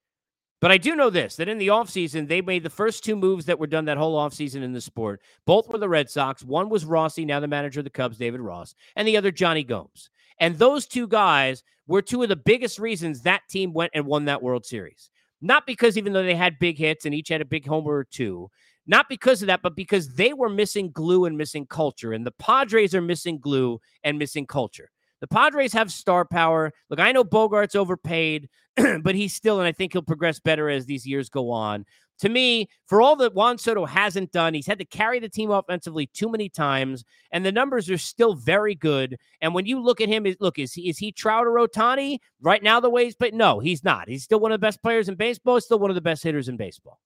But 0.60 0.70
I 0.70 0.78
do 0.78 0.96
know 0.96 1.10
this 1.10 1.36
that 1.36 1.48
in 1.48 1.58
the 1.58 1.68
offseason, 1.68 2.28
they 2.28 2.40
made 2.40 2.62
the 2.62 2.70
first 2.70 3.04
two 3.04 3.16
moves 3.16 3.46
that 3.46 3.58
were 3.58 3.66
done 3.66 3.84
that 3.86 3.98
whole 3.98 4.16
offseason 4.16 4.62
in 4.62 4.72
the 4.72 4.80
sport. 4.80 5.20
Both 5.44 5.68
were 5.68 5.78
the 5.78 5.88
Red 5.88 6.08
Sox. 6.08 6.42
One 6.42 6.68
was 6.68 6.84
Rossi, 6.84 7.24
now 7.24 7.40
the 7.40 7.48
manager 7.48 7.80
of 7.80 7.84
the 7.84 7.90
Cubs, 7.90 8.18
David 8.18 8.40
Ross, 8.40 8.74
and 8.94 9.06
the 9.06 9.16
other, 9.16 9.30
Jonny 9.30 9.64
Gomes. 9.64 10.10
And 10.38 10.56
those 10.58 10.86
two 10.86 11.06
guys 11.06 11.62
were 11.86 12.02
two 12.02 12.22
of 12.22 12.28
the 12.28 12.36
biggest 12.36 12.78
reasons 12.78 13.22
that 13.22 13.42
team 13.48 13.72
went 13.72 13.92
and 13.94 14.06
won 14.06 14.24
that 14.26 14.42
World 14.42 14.66
Series. 14.66 15.10
Not 15.40 15.66
because 15.66 15.98
even 15.98 16.12
though 16.12 16.22
they 16.22 16.34
had 16.34 16.58
big 16.58 16.78
hits 16.78 17.04
and 17.04 17.14
each 17.14 17.28
had 17.28 17.40
a 17.40 17.46
big 17.46 17.66
homer 17.66 17.92
or 17.92 18.04
two, 18.04 18.50
not 18.86 19.08
because 19.08 19.42
of 19.42 19.48
that, 19.48 19.62
but 19.62 19.76
because 19.76 20.14
they 20.14 20.32
were 20.32 20.48
missing 20.48 20.90
glue 20.90 21.24
and 21.24 21.36
missing 21.36 21.66
culture. 21.66 22.12
And 22.12 22.26
the 22.26 22.32
Padres 22.32 22.94
are 22.94 23.02
missing 23.02 23.38
glue 23.38 23.80
and 24.04 24.18
missing 24.18 24.46
culture. 24.46 24.90
The 25.20 25.26
Padres 25.26 25.72
have 25.72 25.90
star 25.90 26.24
power. 26.24 26.72
Look, 26.90 27.00
I 27.00 27.12
know 27.12 27.24
Bogaerts 27.24 27.74
overpaid, 27.74 28.48
but 29.02 29.14
he's 29.14 29.34
still, 29.34 29.58
and 29.58 29.66
I 29.66 29.72
think 29.72 29.92
he'll 29.92 30.02
progress 30.02 30.38
better 30.40 30.68
as 30.68 30.86
these 30.86 31.06
years 31.06 31.28
go 31.28 31.50
on. 31.50 31.84
To 32.20 32.28
me, 32.28 32.68
for 32.86 33.02
all 33.02 33.14
that 33.16 33.34
Juan 33.34 33.58
Soto 33.58 33.84
hasn't 33.84 34.32
done, 34.32 34.54
he's 34.54 34.66
had 34.66 34.78
to 34.78 34.84
carry 34.84 35.18
the 35.18 35.28
team 35.28 35.50
offensively 35.50 36.06
too 36.06 36.30
many 36.30 36.48
times, 36.48 37.04
and 37.30 37.44
the 37.44 37.52
numbers 37.52 37.90
are 37.90 37.98
still 37.98 38.34
very 38.34 38.74
good. 38.74 39.18
And 39.40 39.54
when 39.54 39.66
you 39.66 39.80
look 39.80 40.00
at 40.00 40.08
him, 40.08 40.26
look, 40.40 40.58
is 40.58 40.72
he 40.72 40.88
is 40.88 40.98
he 40.98 41.12
Trout 41.12 41.46
or 41.46 41.54
Ohtani 41.54 42.18
right 42.40 42.62
now? 42.62 42.80
The 42.80 42.90
way 42.90 43.04
he's 43.04 43.14
but 43.14 43.34
no, 43.34 43.60
he's 43.60 43.84
not. 43.84 44.08
He's 44.08 44.24
still 44.24 44.40
one 44.40 44.52
of 44.52 44.60
the 44.60 44.66
best 44.66 44.82
players 44.82 45.08
in 45.08 45.14
baseball. 45.14 45.60
Still 45.60 45.78
one 45.78 45.90
of 45.90 45.94
the 45.94 46.00
best 46.00 46.22
hitters 46.22 46.48
in 46.48 46.56
baseball. 46.56 47.00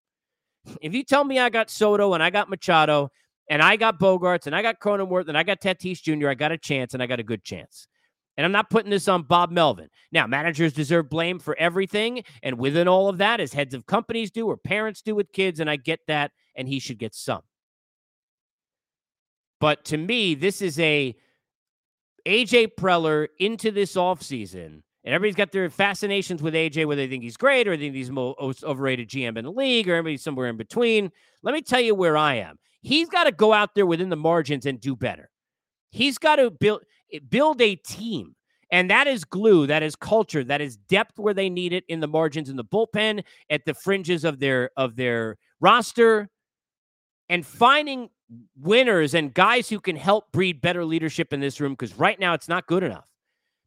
If 0.81 0.94
you 0.94 1.03
tell 1.03 1.25
me 1.25 1.38
I 1.38 1.49
got 1.51 1.70
Soto 1.70 2.14
and 2.14 2.23
I 2.23 2.31
got 2.31 2.51
Machado 2.51 3.11
and 3.49 3.62
I 3.62 3.77
got 3.77 3.99
Bogaerts 3.99 4.46
and 4.46 4.55
I 4.55 4.62
got 4.62 4.79
Cronenworth 4.79 5.29
and 5.29 5.37
I 5.37 5.42
got 5.42 5.61
Tatis 5.61 6.03
Jr., 6.03 6.29
I 6.29 6.35
got 6.35 6.53
a 6.53 6.59
chance 6.59 6.94
and 6.94 7.03
I 7.03 7.07
got 7.07 7.20
a 7.20 7.25
good 7.25 7.42
chance. 7.42 7.88
And 8.36 8.44
I'm 8.44 8.52
not 8.52 8.70
putting 8.70 8.90
this 8.90 9.08
on 9.08 9.22
Bob 9.22 9.50
Melvin. 9.50 9.88
Now, 10.12 10.26
managers 10.26 10.72
deserve 10.72 11.10
blame 11.10 11.38
for 11.38 11.56
everything. 11.58 12.24
And 12.42 12.58
within 12.58 12.88
all 12.88 13.08
of 13.08 13.18
that, 13.18 13.40
as 13.40 13.52
heads 13.52 13.74
of 13.74 13.86
companies 13.86 14.30
do 14.30 14.46
or 14.46 14.56
parents 14.56 15.02
do 15.02 15.14
with 15.14 15.32
kids, 15.32 15.60
and 15.60 15.68
I 15.68 15.76
get 15.76 16.00
that, 16.06 16.30
and 16.54 16.66
he 16.66 16.78
should 16.78 16.98
get 16.98 17.14
some. 17.14 17.42
But 19.60 19.84
to 19.86 19.98
me, 19.98 20.34
this 20.34 20.62
is 20.62 20.78
a 20.78 21.14
AJ 22.26 22.68
Preller 22.78 23.28
into 23.38 23.70
this 23.70 23.94
offseason. 23.94 24.82
And 25.02 25.14
everybody's 25.14 25.36
got 25.36 25.50
their 25.52 25.70
fascinations 25.70 26.42
with 26.42 26.52
AJ, 26.52 26.86
whether 26.86 27.00
they 27.00 27.08
think 27.08 27.22
he's 27.22 27.38
great 27.38 27.66
or 27.66 27.76
they 27.76 27.84
think 27.84 27.94
he's 27.94 28.10
most 28.10 28.62
overrated 28.64 29.08
GM 29.08 29.38
in 29.38 29.44
the 29.44 29.52
league 29.52 29.88
or 29.88 29.94
everybody's 29.94 30.22
somewhere 30.22 30.48
in 30.48 30.58
between. 30.58 31.10
Let 31.42 31.54
me 31.54 31.62
tell 31.62 31.80
you 31.80 31.94
where 31.94 32.18
I 32.18 32.34
am. 32.34 32.58
He's 32.82 33.08
got 33.08 33.24
to 33.24 33.32
go 33.32 33.52
out 33.52 33.74
there 33.74 33.86
within 33.86 34.10
the 34.10 34.16
margins 34.16 34.66
and 34.66 34.78
do 34.80 34.94
better. 34.94 35.30
He's 35.90 36.18
got 36.18 36.36
to 36.36 36.50
build 36.50 36.82
build 37.29 37.61
a 37.61 37.77
team. 37.77 38.35
And 38.73 38.88
that 38.90 39.09
is 39.09 39.25
glue, 39.25 39.66
that 39.66 39.83
is 39.83 39.96
culture, 39.96 40.44
that 40.44 40.61
is 40.61 40.77
depth 40.77 41.18
where 41.18 41.35
they 41.35 41.51
need 41.51 41.73
it 41.73 41.85
in 41.88 41.99
the 41.99 42.07
margins 42.07 42.49
in 42.49 42.57
the 42.57 42.64
bullpen, 42.64 43.25
at 43.51 43.64
the 43.64 43.75
fringes 43.75 44.25
of 44.25 44.38
their 44.38 44.70
of 44.77 44.94
their 44.94 45.38
roster, 45.61 46.29
and 47.29 47.44
finding 47.44 48.11
winners 48.57 49.14
and 49.14 49.35
guys 49.35 49.68
who 49.68 49.81
can 49.81 49.96
help 49.96 50.31
breed 50.31 50.61
better 50.61 50.85
leadership 50.85 51.33
in 51.33 51.40
this 51.40 51.61
room 51.61 51.73
because 51.73 51.99
right 51.99 52.20
now 52.20 52.33
it's 52.33 52.49
not 52.49 52.66
good 52.68 52.85
enough. 52.85 53.09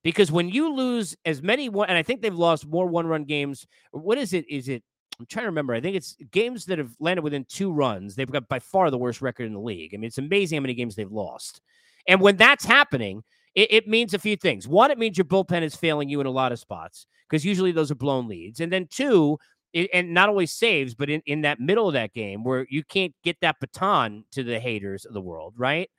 Because 0.03 0.31
when 0.31 0.49
you 0.49 0.73
lose 0.73 1.15
as 1.25 1.41
many 1.41 1.69
one, 1.69 1.89
and 1.89 1.97
I 1.97 2.03
think 2.03 2.21
they've 2.21 2.33
lost 2.33 2.67
more 2.67 2.87
one-run 2.87 3.23
games. 3.23 3.65
What 3.91 4.17
is 4.17 4.33
it? 4.33 4.45
Is 4.49 4.67
it? 4.67 4.83
I'm 5.19 5.25
trying 5.27 5.43
to 5.43 5.49
remember. 5.49 5.73
I 5.73 5.81
think 5.81 5.95
it's 5.95 6.15
games 6.31 6.65
that 6.65 6.77
have 6.77 6.91
landed 6.99 7.23
within 7.23 7.45
two 7.47 7.71
runs. 7.71 8.15
They've 8.15 8.29
got 8.29 8.47
by 8.47 8.59
far 8.59 8.89
the 8.89 8.97
worst 8.97 9.21
record 9.21 9.45
in 9.45 9.53
the 9.53 9.59
league. 9.59 9.93
I 9.93 9.97
mean, 9.97 10.07
it's 10.07 10.17
amazing 10.17 10.57
how 10.57 10.61
many 10.61 10.73
games 10.73 10.95
they've 10.95 11.11
lost. 11.11 11.61
And 12.07 12.21
when 12.21 12.37
that's 12.37 12.65
happening, 12.65 13.23
it, 13.55 13.71
it 13.71 13.87
means 13.87 14.13
a 14.13 14.19
few 14.19 14.35
things. 14.35 14.67
One, 14.67 14.91
it 14.91 14.97
means 14.97 15.17
your 15.17 15.25
bullpen 15.25 15.61
is 15.61 15.75
failing 15.75 16.09
you 16.09 16.19
in 16.21 16.27
a 16.27 16.31
lot 16.31 16.51
of 16.51 16.59
spots 16.59 17.05
because 17.29 17.45
usually 17.45 17.71
those 17.71 17.91
are 17.91 17.95
blown 17.95 18.27
leads. 18.27 18.59
And 18.59 18.71
then 18.71 18.87
two, 18.89 19.37
it, 19.73 19.89
and 19.93 20.13
not 20.13 20.29
only 20.29 20.45
saves, 20.45 20.95
but 20.95 21.09
in, 21.09 21.21
in 21.25 21.41
that 21.41 21.59
middle 21.59 21.87
of 21.87 21.93
that 21.93 22.13
game 22.13 22.43
where 22.43 22.67
you 22.69 22.83
can't 22.83 23.13
get 23.23 23.37
that 23.41 23.59
baton 23.59 24.23
to 24.31 24.43
the 24.43 24.59
Haders 24.59 25.05
of 25.05 25.13
the 25.13 25.21
world, 25.21 25.53
right? 25.57 25.89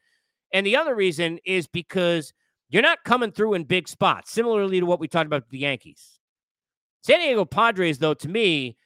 And 0.53 0.67
the 0.67 0.77
other 0.77 0.95
reason 0.95 1.39
is 1.45 1.67
because 1.67 2.33
you're 2.69 2.83
not 2.83 3.05
coming 3.05 3.33
through 3.33 3.55
in 3.55 3.65
big 3.65 3.89
spots, 3.89 4.31
similarly 4.31 4.81
to 4.81 4.87
what 4.87 5.01
we 5.01 5.09
talked 5.09 5.27
about 5.27 5.49
the 5.51 5.59
Yankees. 5.59 6.19
San 7.03 7.21
Diego 7.21 7.45
Padres, 7.45 7.99
though, 7.99 8.15
to 8.15 8.29
me, 8.29 8.77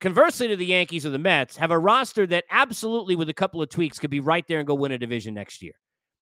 conversely 0.00 0.48
to 0.48 0.56
the 0.56 0.66
Yankees 0.66 1.04
or 1.04 1.10
the 1.10 1.18
Mets, 1.18 1.56
have 1.56 1.70
a 1.70 1.78
roster 1.78 2.26
that 2.26 2.44
absolutely, 2.50 3.16
with 3.16 3.28
a 3.28 3.34
couple 3.34 3.60
of 3.60 3.70
tweaks, 3.70 3.98
could 3.98 4.10
be 4.10 4.20
right 4.20 4.46
there 4.46 4.58
and 4.58 4.66
go 4.66 4.74
win 4.74 4.92
a 4.92 4.98
division 4.98 5.34
next 5.34 5.62
year. 5.62 5.72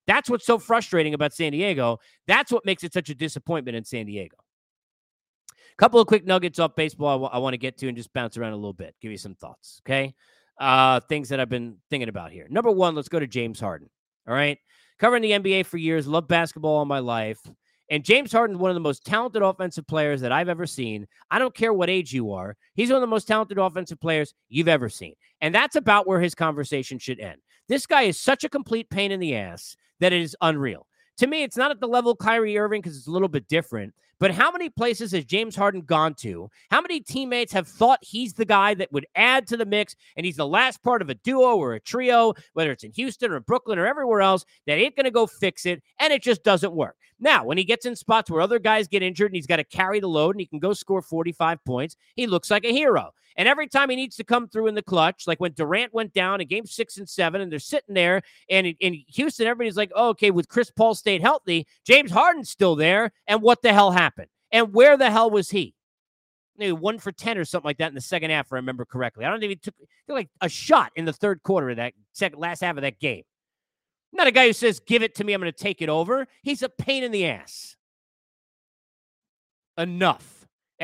That's 0.07 0.29
what's 0.29 0.47
so 0.47 0.59
frustrating 0.59 1.15
about 1.15 1.33
San 1.33 1.53
Diego. 1.53 1.99
That's 2.27 2.53
what 2.53 2.65
makes 2.65 2.85
it 2.85 2.93
such 2.93 3.09
a 3.11 3.15
disappointment 3.15 3.77
in 3.77 3.85
San 3.85 4.07
Diego. 4.07 4.37
A 5.51 5.77
couple 5.77 6.01
of 6.01 6.07
quick 6.07 6.25
nuggets 6.25 6.59
off 6.59 6.77
baseball 6.77 7.09
I, 7.09 7.15
w- 7.15 7.31
I 7.33 7.39
want 7.39 7.55
to 7.55 7.59
get 7.59 7.79
to 7.79 7.89
and 7.89 7.97
just 7.97 8.13
bounce 8.13 8.37
around 8.37 8.53
a 8.53 8.57
little 8.57 8.73
bit, 8.73 8.95
give 9.01 9.11
you 9.11 9.19
some 9.19 9.35
thoughts. 9.35 9.81
Okay. 9.85 10.15
Uh, 10.61 11.01
things 11.01 11.31
that 11.31 11.41
I've 11.41 11.49
been 11.49 11.79
thinking 11.91 12.09
about 12.09 12.31
here. 12.31 12.47
Number 12.49 12.71
one, 12.71 12.95
let's 12.95 13.09
go 13.09 13.19
to 13.19 13.27
James 13.27 13.59
Harden. 13.59 13.91
All 14.29 14.35
right. 14.35 14.59
Covering 15.01 15.23
the 15.23 15.33
NBA 15.33 15.67
for 15.67 15.79
years, 15.79 16.07
love 16.07 16.29
basketball 16.29 16.77
all 16.77 16.85
my 16.85 17.01
life. 17.01 17.41
And 17.91 18.05
James 18.05 18.33
Harden 18.33 18.57
is 18.57 18.61
one 18.61 18.71
of 18.71 18.75
the 18.75 18.81
most 18.81 19.05
talented 19.05 19.43
offensive 19.43 19.87
players 19.87 20.21
that 20.21 20.33
I've 20.33 20.49
ever 20.49 20.67
seen. 20.67 21.07
I 21.31 21.39
don't 21.39 21.55
care 21.55 21.73
what 21.73 21.91
age 21.91 22.13
you 22.13 22.33
are. 22.33 22.57
He's 22.75 22.89
one 22.89 22.97
of 22.97 23.03
the 23.03 23.07
most 23.09 23.27
talented 23.27 23.59
offensive 23.59 24.01
players 24.01 24.33
you've 24.49 24.69
ever 24.69 24.89
seen. 24.89 25.15
And 25.41 25.55
that's 25.55 25.77
about 25.77 26.07
where 26.07 26.21
his 26.21 26.35
conversation 26.35 26.99
should 26.99 27.21
end. 27.21 27.41
This 27.69 27.87
guy 27.87 28.03
is 28.03 28.19
such 28.19 28.45
a 28.45 28.49
complete 28.49 28.89
pain 28.91 29.11
in 29.11 29.21
the 29.21 29.37
ass 29.37 29.77
that 30.01 30.13
it 30.13 30.21
is 30.21 30.37
unreal. 30.41 30.87
To 31.19 31.27
me, 31.27 31.43
it's 31.43 31.57
not 31.57 31.71
at 31.71 31.81
the 31.81 31.87
level 31.87 32.13
of 32.13 32.19
Kyrie 32.19 32.59
Irving 32.59 32.83
because 32.83 32.97
it's 32.97 33.07
a 33.07 33.11
little 33.11 33.29
bit 33.29 33.49
different. 33.49 33.95
But 34.19 34.31
how 34.31 34.51
many 34.51 34.69
places 34.69 35.13
has 35.13 35.25
James 35.25 35.57
Harden 35.57 35.83
gone 35.83 36.15
to? 36.15 36.51
How 36.71 36.81
many 36.81 37.01
teammates 37.01 37.53
have 37.53 37.69
thought 37.69 37.99
he's 38.03 38.33
the 38.33 38.45
guy 38.45 38.75
that 38.75 38.93
would 38.93 39.07
add 39.15 39.47
to 39.49 39.57
the 39.57 39.67
mix 39.67 39.97
and 40.17 40.25
he's 40.25 40.37
the 40.37 40.47
last 40.47 40.83
part 40.83 41.03
of 41.03 41.11
a 41.11 41.15
duo 41.15 41.57
or 41.57 41.75
a 41.75 41.81
trio, 41.81 42.35
whether 42.53 42.73
it's 42.73 42.85
in 42.85 42.93
Houston 42.93 43.33
or 43.33 43.41
Brooklyn 43.41 43.79
or 43.79 43.87
everywhere 43.87 44.21
else, 44.21 44.45
that 44.67 44.79
ain't 44.79 44.97
going 44.97 45.05
to 45.05 45.11
go 45.11 45.27
fix 45.27 45.67
it 45.67 45.83
and 45.99 46.13
it 46.13 46.23
just 46.23 46.45
doesn't 46.45 46.73
work? 46.73 46.97
Now, 47.21 47.45
when 47.45 47.59
he 47.59 47.65
gets 47.65 47.87
in 47.87 47.97
spots 47.97 48.31
where 48.31 48.41
other 48.41 48.59
guys 48.59 48.89
get 48.89 49.03
injured 49.03 49.31
and 49.31 49.37
he's 49.37 49.47
got 49.47 49.57
to 49.57 49.65
carry 49.65 50.01
the 50.01 50.09
load 50.09 50.35
and 50.35 50.41
he 50.41 50.47
can 50.47 50.59
go 50.59 50.73
score 50.73 51.01
45 51.01 51.65
points, 51.65 51.97
he 52.17 52.27
looks 52.27 52.51
like 52.51 52.65
a 52.65 52.73
hero. 52.73 53.13
And 53.37 53.49
every 53.49 53.67
time 53.67 53.91
he 53.91 53.97
needs 53.97 54.17
to 54.17 54.25
come 54.25 54.49
through 54.49 54.69
in 54.69 54.75
the 54.75 54.83
clutch, 54.83 55.27
like 55.27 55.41
when 55.41 55.53
Durant 55.53 55.93
went 55.93 56.13
down 56.13 56.41
in 56.41 56.47
game 56.47 56.67
six 56.67 56.99
and 56.99 57.09
seven, 57.09 57.41
and 57.41 57.51
they're 57.51 57.59
sitting 57.59 57.95
there, 57.95 58.23
and 58.49 58.67
in 58.79 59.03
Houston, 59.09 59.47
everybody's 59.47 59.77
like, 59.77 59.91
oh, 59.95 60.11
okay, 60.11 60.31
with 60.31 60.49
Chris 60.49 60.71
Paul 60.71 60.95
stayed 60.95 61.21
healthy, 61.21 61.67
James 61.85 62.11
Harden's 62.11 62.51
still 62.51 62.77
there. 62.77 63.13
And 63.27 63.43
what 63.43 63.63
the 63.63 63.73
hell 63.73 63.91
happened? 63.91 64.04
And 64.53 64.73
where 64.73 64.97
the 64.97 65.11
hell 65.11 65.31
was 65.31 65.51
he? 65.51 65.75
Maybe 66.57 66.73
one 66.73 66.99
for 66.99 67.11
10 67.11 67.39
or 67.39 67.45
something 67.45 67.67
like 67.67 67.79
that 67.79 67.89
in 67.89 67.95
the 67.95 68.01
second 68.01 68.31
half, 68.31 68.47
if 68.47 68.53
I 68.53 68.57
remember 68.57 68.85
correctly. 68.85 69.25
I 69.25 69.31
don't 69.31 69.41
think 69.41 69.51
he 69.51 69.57
took, 69.57 69.75
took 69.77 70.15
like 70.15 70.29
a 70.41 70.49
shot 70.49 70.93
in 70.95 71.05
the 71.05 71.13
third 71.13 71.43
quarter 71.43 71.71
of 71.71 71.77
that 71.77 71.95
second 72.13 72.39
last 72.39 72.61
half 72.61 72.77
of 72.77 72.83
that 72.83 73.01
game. 73.01 73.25
not 74.13 74.29
a 74.29 74.31
guy 74.31 74.47
who 74.47 74.53
says, 74.53 74.81
give 74.81 75.03
it 75.03 75.17
to 75.17 75.25
me, 75.25 75.33
I'm 75.33 75.41
going 75.41 75.53
to 75.53 75.59
take 75.59 75.83
it 75.83 75.89
over. 75.89 76.29
He's 76.43 76.63
a 76.63 76.69
pain 76.69 77.03
in 77.03 77.11
the 77.11 77.27
ass. 77.27 77.77
Enough. 79.77 80.34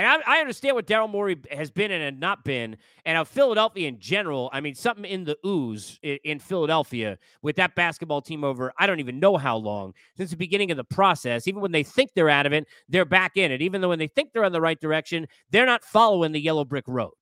And 0.00 0.08
I, 0.08 0.38
I 0.38 0.40
understand 0.40 0.76
what 0.76 0.86
Daryl 0.86 1.10
Morey 1.10 1.36
has 1.50 1.70
been 1.70 1.90
and 1.90 2.02
had 2.02 2.18
not 2.18 2.42
been, 2.42 2.78
and 3.04 3.18
how 3.18 3.24
Philadelphia 3.24 3.86
in 3.86 4.00
general. 4.00 4.48
I 4.50 4.62
mean, 4.62 4.74
something 4.74 5.04
in 5.04 5.24
the 5.24 5.36
ooze 5.44 5.98
in, 6.02 6.18
in, 6.24 6.38
Philadelphia 6.38 7.18
with 7.42 7.56
that 7.56 7.74
basketball 7.74 8.22
team 8.22 8.42
over 8.42 8.72
I 8.78 8.86
don't 8.86 9.00
even 9.00 9.20
know 9.20 9.36
how 9.36 9.58
long 9.58 9.92
since 10.16 10.30
the 10.30 10.38
beginning 10.38 10.70
of 10.70 10.78
the 10.78 10.84
process. 10.84 11.46
Even 11.46 11.60
when 11.60 11.72
they 11.72 11.82
think 11.82 12.12
they're 12.14 12.30
out 12.30 12.46
of 12.46 12.54
it, 12.54 12.66
they're 12.88 13.04
back 13.04 13.36
in 13.36 13.52
it. 13.52 13.60
Even 13.60 13.82
though 13.82 13.90
when 13.90 13.98
they 13.98 14.06
think 14.06 14.32
they're 14.32 14.46
on 14.46 14.52
the 14.52 14.60
right 14.62 14.80
direction, 14.80 15.26
they're 15.50 15.66
not 15.66 15.84
following 15.84 16.32
the 16.32 16.40
yellow 16.40 16.64
brick 16.64 16.88
road. 16.88 17.12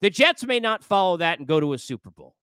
The 0.00 0.10
Jets 0.10 0.44
may 0.44 0.60
not 0.60 0.84
follow 0.84 1.16
that 1.16 1.40
and 1.40 1.48
go 1.48 1.58
to 1.58 1.72
a 1.72 1.78
Super 1.78 2.10
Bowl. 2.10 2.36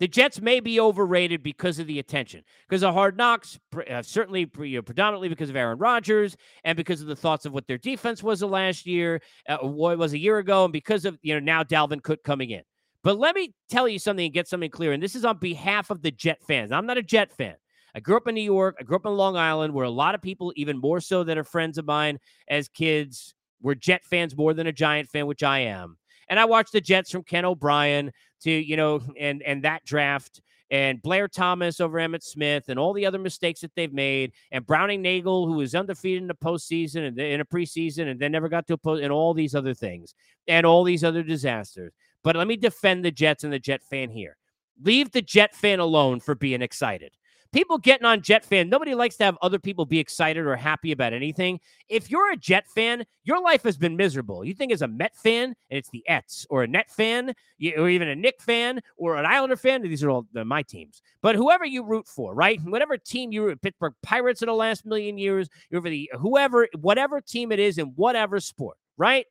The 0.00 0.08
Jets 0.08 0.40
may 0.40 0.60
be 0.60 0.80
overrated 0.80 1.42
because 1.42 1.78
of 1.78 1.86
the 1.86 1.98
attention, 1.98 2.42
because 2.66 2.82
of 2.82 2.94
hard 2.94 3.18
knocks, 3.18 3.60
uh, 3.88 4.00
certainly 4.00 4.50
you 4.60 4.78
know, 4.78 4.82
predominantly 4.82 5.28
because 5.28 5.50
of 5.50 5.56
Aaron 5.56 5.78
Rodgers 5.78 6.38
and 6.64 6.74
because 6.74 7.02
of 7.02 7.06
the 7.06 7.14
thoughts 7.14 7.44
of 7.44 7.52
what 7.52 7.66
their 7.66 7.76
defense 7.76 8.22
was 8.22 8.40
the 8.40 8.48
last 8.48 8.86
year, 8.86 9.20
uh, 9.46 9.58
what 9.58 9.98
was 9.98 10.14
a 10.14 10.18
year 10.18 10.38
ago, 10.38 10.64
and 10.64 10.72
because 10.72 11.04
of 11.04 11.18
you 11.20 11.34
know 11.34 11.40
now 11.40 11.62
Dalvin 11.62 12.02
Cook 12.02 12.24
coming 12.24 12.50
in. 12.50 12.62
But 13.04 13.18
let 13.18 13.34
me 13.34 13.52
tell 13.68 13.86
you 13.86 13.98
something 13.98 14.24
and 14.24 14.32
get 14.34 14.48
something 14.48 14.70
clear, 14.70 14.92
and 14.92 15.02
this 15.02 15.14
is 15.14 15.26
on 15.26 15.36
behalf 15.36 15.90
of 15.90 16.00
the 16.00 16.10
Jet 16.10 16.38
fans. 16.46 16.72
I'm 16.72 16.86
not 16.86 16.96
a 16.96 17.02
Jet 17.02 17.30
fan. 17.36 17.56
I 17.94 18.00
grew 18.00 18.16
up 18.16 18.26
in 18.26 18.34
New 18.34 18.40
York. 18.40 18.76
I 18.80 18.84
grew 18.84 18.96
up 18.96 19.04
in 19.04 19.12
Long 19.12 19.36
Island, 19.36 19.74
where 19.74 19.84
a 19.84 19.90
lot 19.90 20.14
of 20.14 20.22
people, 20.22 20.50
even 20.56 20.78
more 20.78 21.00
so 21.00 21.24
that 21.24 21.36
are 21.36 21.44
friends 21.44 21.76
of 21.76 21.84
mine 21.84 22.20
as 22.48 22.68
kids, 22.68 23.34
were 23.60 23.74
Jet 23.74 24.02
fans 24.04 24.34
more 24.34 24.54
than 24.54 24.66
a 24.66 24.72
Giant 24.72 25.10
fan, 25.10 25.26
which 25.26 25.42
I 25.42 25.58
am. 25.60 25.98
And 26.30 26.38
I 26.38 26.44
watched 26.44 26.72
the 26.72 26.80
Jets 26.80 27.10
from 27.10 27.24
Ken 27.24 27.44
O'Brien 27.44 28.12
to, 28.42 28.50
you 28.50 28.76
know, 28.76 29.00
and 29.18 29.42
and 29.42 29.64
that 29.64 29.84
draft 29.84 30.40
and 30.70 31.02
Blair 31.02 31.26
Thomas 31.26 31.80
over 31.80 31.98
Emmitt 31.98 32.22
Smith 32.22 32.68
and 32.68 32.78
all 32.78 32.92
the 32.92 33.04
other 33.04 33.18
mistakes 33.18 33.60
that 33.60 33.72
they've 33.74 33.92
made, 33.92 34.32
and 34.52 34.66
Browning 34.66 35.02
Nagle 35.02 35.46
who 35.46 35.54
was 35.54 35.74
undefeated 35.74 36.22
in 36.22 36.28
the 36.28 36.34
postseason 36.34 37.08
and 37.08 37.18
in 37.18 37.40
a 37.40 37.44
preseason 37.44 38.08
and 38.10 38.20
then 38.20 38.32
never 38.32 38.48
got 38.48 38.66
to 38.68 38.74
a 38.74 38.78
post, 38.78 39.02
and 39.02 39.12
all 39.12 39.34
these 39.34 39.54
other 39.54 39.74
things, 39.74 40.14
and 40.46 40.64
all 40.64 40.84
these 40.84 41.04
other 41.04 41.22
disasters. 41.22 41.92
But 42.22 42.36
let 42.36 42.46
me 42.46 42.56
defend 42.56 43.04
the 43.04 43.10
Jets 43.10 43.44
and 43.44 43.52
the 43.52 43.58
Jet 43.58 43.82
fan 43.82 44.10
here. 44.10 44.36
Leave 44.82 45.10
the 45.10 45.22
Jet 45.22 45.54
fan 45.54 45.80
alone 45.80 46.20
for 46.20 46.34
being 46.34 46.62
excited 46.62 47.12
people 47.52 47.78
getting 47.78 48.06
on 48.06 48.22
Jet 48.22 48.44
fan. 48.44 48.68
Nobody 48.68 48.94
likes 48.94 49.16
to 49.16 49.24
have 49.24 49.38
other 49.42 49.58
people 49.58 49.84
be 49.84 49.98
excited 49.98 50.46
or 50.46 50.56
happy 50.56 50.92
about 50.92 51.12
anything. 51.12 51.60
If 51.88 52.10
you're 52.10 52.32
a 52.32 52.36
Jet 52.36 52.66
fan, 52.68 53.04
your 53.24 53.40
life 53.42 53.62
has 53.64 53.76
been 53.76 53.96
miserable. 53.96 54.44
You 54.44 54.54
think 54.54 54.72
as 54.72 54.82
a 54.82 54.88
Met 54.88 55.16
fan, 55.16 55.54
and 55.70 55.78
it's 55.78 55.90
the 55.90 56.02
Ets, 56.08 56.46
or 56.50 56.62
a 56.62 56.68
Net 56.68 56.90
fan, 56.90 57.34
or 57.76 57.88
even 57.88 58.08
a 58.08 58.16
Knick 58.16 58.40
fan, 58.40 58.80
or 58.96 59.16
an 59.16 59.26
Islander 59.26 59.56
fan. 59.56 59.82
These 59.82 60.02
are 60.02 60.10
all 60.10 60.26
my 60.32 60.62
teams. 60.62 61.02
But 61.22 61.36
whoever 61.36 61.64
you 61.64 61.84
root 61.84 62.06
for, 62.06 62.34
right? 62.34 62.60
Whatever 62.62 62.96
team 62.96 63.32
you 63.32 63.44
root, 63.44 63.62
Pittsburgh 63.62 63.94
Pirates 64.02 64.42
in 64.42 64.46
the 64.46 64.54
last 64.54 64.86
million 64.86 65.18
years, 65.18 65.48
you're 65.70 65.82
for 65.82 65.90
the 65.90 66.10
whoever, 66.18 66.68
whatever 66.78 67.20
team 67.20 67.52
it 67.52 67.58
is 67.58 67.78
in 67.78 67.86
whatever 67.96 68.40
sport, 68.40 68.76
right? 68.96 69.26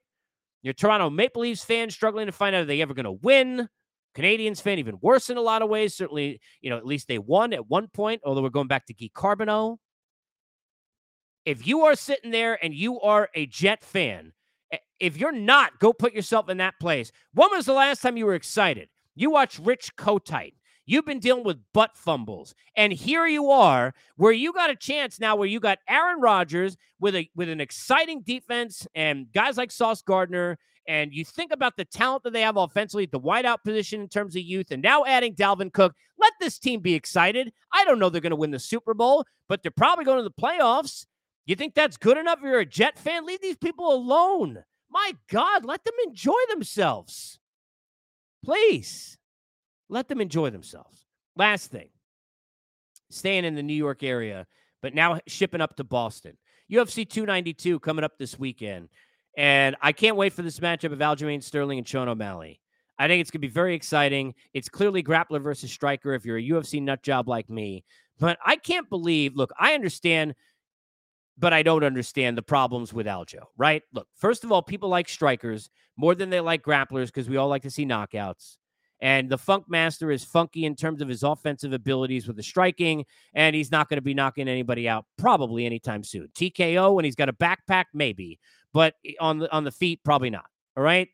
Your 0.62 0.74
Toronto 0.74 1.10
Maple 1.10 1.44
Leafs 1.44 1.64
fan 1.64 1.90
struggling 1.90 2.26
to 2.26 2.34
find 2.34 2.56
out 2.56 2.64
if 2.64 2.68
they 2.68 2.82
ever 2.82 2.94
going 2.94 3.06
to 3.06 3.12
win. 3.12 3.70
Canadiens 4.16 4.62
fan, 4.62 4.80
even 4.80 4.98
worse 5.02 5.30
in 5.30 5.38
a 5.38 5.42
lot 5.42 5.62
of 5.62 5.70
ways. 5.70 5.96
Certainly, 5.96 6.42
you 6.62 6.70
know, 6.70 6.78
at 6.78 6.86
least 6.86 7.08
they 7.08 7.20
won 7.20 7.54
at 7.54 7.68
one 7.68 7.88
point, 7.88 8.22
although 8.26 8.42
we're 8.42 8.50
going 8.50 8.68
back 8.68 8.86
to 8.88 8.94
Guy 8.94 9.10
Carbonneau. 9.14 9.78
If 11.46 11.66
you 11.66 11.86
are 11.86 11.96
sitting 11.96 12.32
there 12.32 12.64
and 12.64 12.74
you 12.74 13.00
are 13.02 13.30
a 13.34 13.46
Jet 13.46 13.84
fan, 13.84 14.34
if 15.00 15.18
you're 15.18 15.32
not, 15.32 15.80
go 15.80 15.94
put 15.94 16.14
yourself 16.14 16.50
in 16.50 16.58
that 16.58 16.76
place. 16.80 17.12
When 17.34 17.50
was 17.52 17.66
the 17.66 17.74
last 17.74 18.02
time 18.02 18.18
you 18.18 18.26
were 18.26 18.36
excited? 18.36 18.90
You 19.16 19.32
watched 19.32 19.60
Rich 19.60 19.96
Kotite. 19.96 20.54
You've 20.90 21.06
been 21.06 21.20
dealing 21.20 21.44
with 21.44 21.62
butt 21.72 21.92
fumbles. 21.96 22.56
And 22.76 22.92
here 22.92 23.28
you 23.28 23.52
are, 23.52 23.94
where 24.16 24.32
you 24.32 24.52
got 24.52 24.72
a 24.72 24.76
chance 24.76 25.20
now 25.20 25.36
where 25.36 25.48
you 25.48 25.60
got 25.60 25.78
Aaron 25.88 26.20
Rodgers 26.20 26.78
with 27.00 27.14
a 27.14 27.30
with 27.36 27.48
an 27.48 27.62
exciting 27.62 28.22
defense 28.22 28.88
and 28.96 29.32
guys 29.32 29.56
like 29.56 29.72
Sauce 29.72 30.02
Gardner 30.02 30.58
and 30.88 31.14
you 31.14 31.24
think 31.24 31.52
about 31.52 31.78
the 31.78 31.86
talent 31.86 32.24
that 32.24 32.34
they 32.34 32.42
have 32.42 32.58
offensively 32.58 33.04
at 33.04 33.12
the 33.12 33.20
wideout 33.20 33.64
position 33.64 34.02
in 34.02 34.08
terms 34.08 34.36
of 34.36 34.42
youth, 34.42 34.72
and 34.72 34.82
now 34.82 35.06
adding 35.06 35.36
Dalvin 35.36 35.72
Cook, 35.72 35.94
let 36.18 36.34
this 36.40 36.58
team 36.58 36.80
be 36.80 36.96
excited. 36.96 37.54
I 37.72 37.86
don't 37.86 38.00
know 38.00 38.10
they're 38.10 38.20
going 38.20 38.32
to 38.32 38.36
win 38.36 38.50
the 38.50 38.58
Super 38.58 38.96
Bowl, 38.96 39.26
but 39.48 39.62
they're 39.62 39.70
probably 39.70 40.06
going 40.06 40.18
to 40.18 40.24
the 40.24 40.32
playoffs. 40.32 41.06
You 41.46 41.56
think 41.56 41.76
that's 41.76 41.98
good 41.98 42.18
enough 42.18 42.40
if 42.40 42.46
you're 42.46 42.62
a 42.62 42.66
Jet 42.66 42.98
fan? 42.98 43.28
Leave 43.28 43.42
these 43.42 43.58
people 43.58 43.94
alone. 43.94 44.64
My 44.90 45.12
God, 45.30 45.66
let 45.66 45.84
them 45.84 45.94
enjoy 46.08 46.40
themselves. 46.50 47.38
Please 48.44 49.19
let 49.90 50.08
them 50.08 50.22
enjoy 50.22 50.50
themselves. 50.50 51.06
Last 51.36 51.72
thing 51.72 51.90
staying 53.10 53.46
in 53.46 53.56
the 53.56 53.64
New 53.64 53.74
York 53.74 54.04
area, 54.04 54.46
but 54.82 54.94
now 54.94 55.20
shipping 55.28 55.62
up 55.62 55.76
to 55.78 55.84
Boston. 55.84 56.38
UFC 56.72 57.10
292 57.10 57.80
coming 57.80 58.06
up 58.06 58.18
this 58.18 58.38
weekend. 58.38 58.90
And 59.36 59.76
I 59.82 59.92
can't 59.92 60.16
wait 60.16 60.34
for 60.34 60.42
this 60.42 60.60
matchup 60.60 60.92
of 60.92 61.00
Aljamain 61.00 61.42
Sterling 61.42 61.80
and 61.80 61.88
Sean 61.88 62.08
O'Malley. 62.08 62.60
I 62.98 63.08
think 63.08 63.22
it's 63.22 63.32
going 63.32 63.42
to 63.42 63.48
be 63.48 63.54
very 63.54 63.74
exciting. 63.74 64.36
It's 64.54 64.70
clearly 64.70 65.02
grappler 65.02 65.42
versus 65.42 65.72
striker 65.72 66.14
if 66.14 66.26
you're 66.26 66.38
a 66.38 66.44
UFC 66.44 66.82
nut 66.82 67.02
job 67.02 67.28
like 67.28 67.50
me. 67.50 67.86
But 68.20 68.38
I 68.46 68.58
can't 68.58 68.90
believe, 68.90 69.36
look, 69.36 69.52
I 69.58 69.74
understand, 69.74 70.36
but 71.38 71.54
I 71.54 71.64
don't 71.64 71.86
understand 71.86 72.38
the 72.38 72.42
problems 72.42 72.94
with 72.94 73.08
Aljo, 73.08 73.46
right? 73.58 73.82
Look, 73.94 74.08
first 74.18 74.44
of 74.44 74.52
all, 74.52 74.62
people 74.62 74.90
like 74.90 75.08
strikers 75.08 75.70
more 75.96 76.14
than 76.14 76.30
they 76.30 76.42
like 76.42 76.62
grapplers 76.62 77.06
because 77.06 77.30
we 77.30 77.38
all 77.38 77.48
like 77.48 77.62
to 77.62 77.72
see 77.72 77.86
knockouts. 77.86 78.58
And 79.02 79.30
the 79.30 79.38
Funk 79.38 79.66
Master 79.70 80.12
is 80.12 80.24
funky 80.24 80.66
in 80.66 80.76
terms 80.76 81.02
of 81.02 81.08
his 81.08 81.24
offensive 81.24 81.74
abilities 81.74 82.28
with 82.28 82.36
the 82.36 82.44
striking, 82.44 83.06
and 83.34 83.56
he's 83.56 83.72
not 83.72 83.88
going 83.88 83.98
to 83.98 84.02
be 84.02 84.14
knocking 84.14 84.48
anybody 84.48 84.90
out 84.90 85.06
probably 85.18 85.66
anytime 85.66 86.04
soon. 86.04 86.28
TKO, 86.36 86.98
and 86.98 87.06
he's 87.06 87.16
got 87.16 87.30
a 87.30 87.34
backpack, 87.34 87.86
maybe 87.94 88.40
but 88.74 88.96
on 89.20 89.40
the 89.40 89.52
on 89.52 89.64
the 89.64 89.72
feet, 89.72 90.02
probably 90.04 90.30
not. 90.30 90.46
All 90.78 90.84
right. 90.84 91.08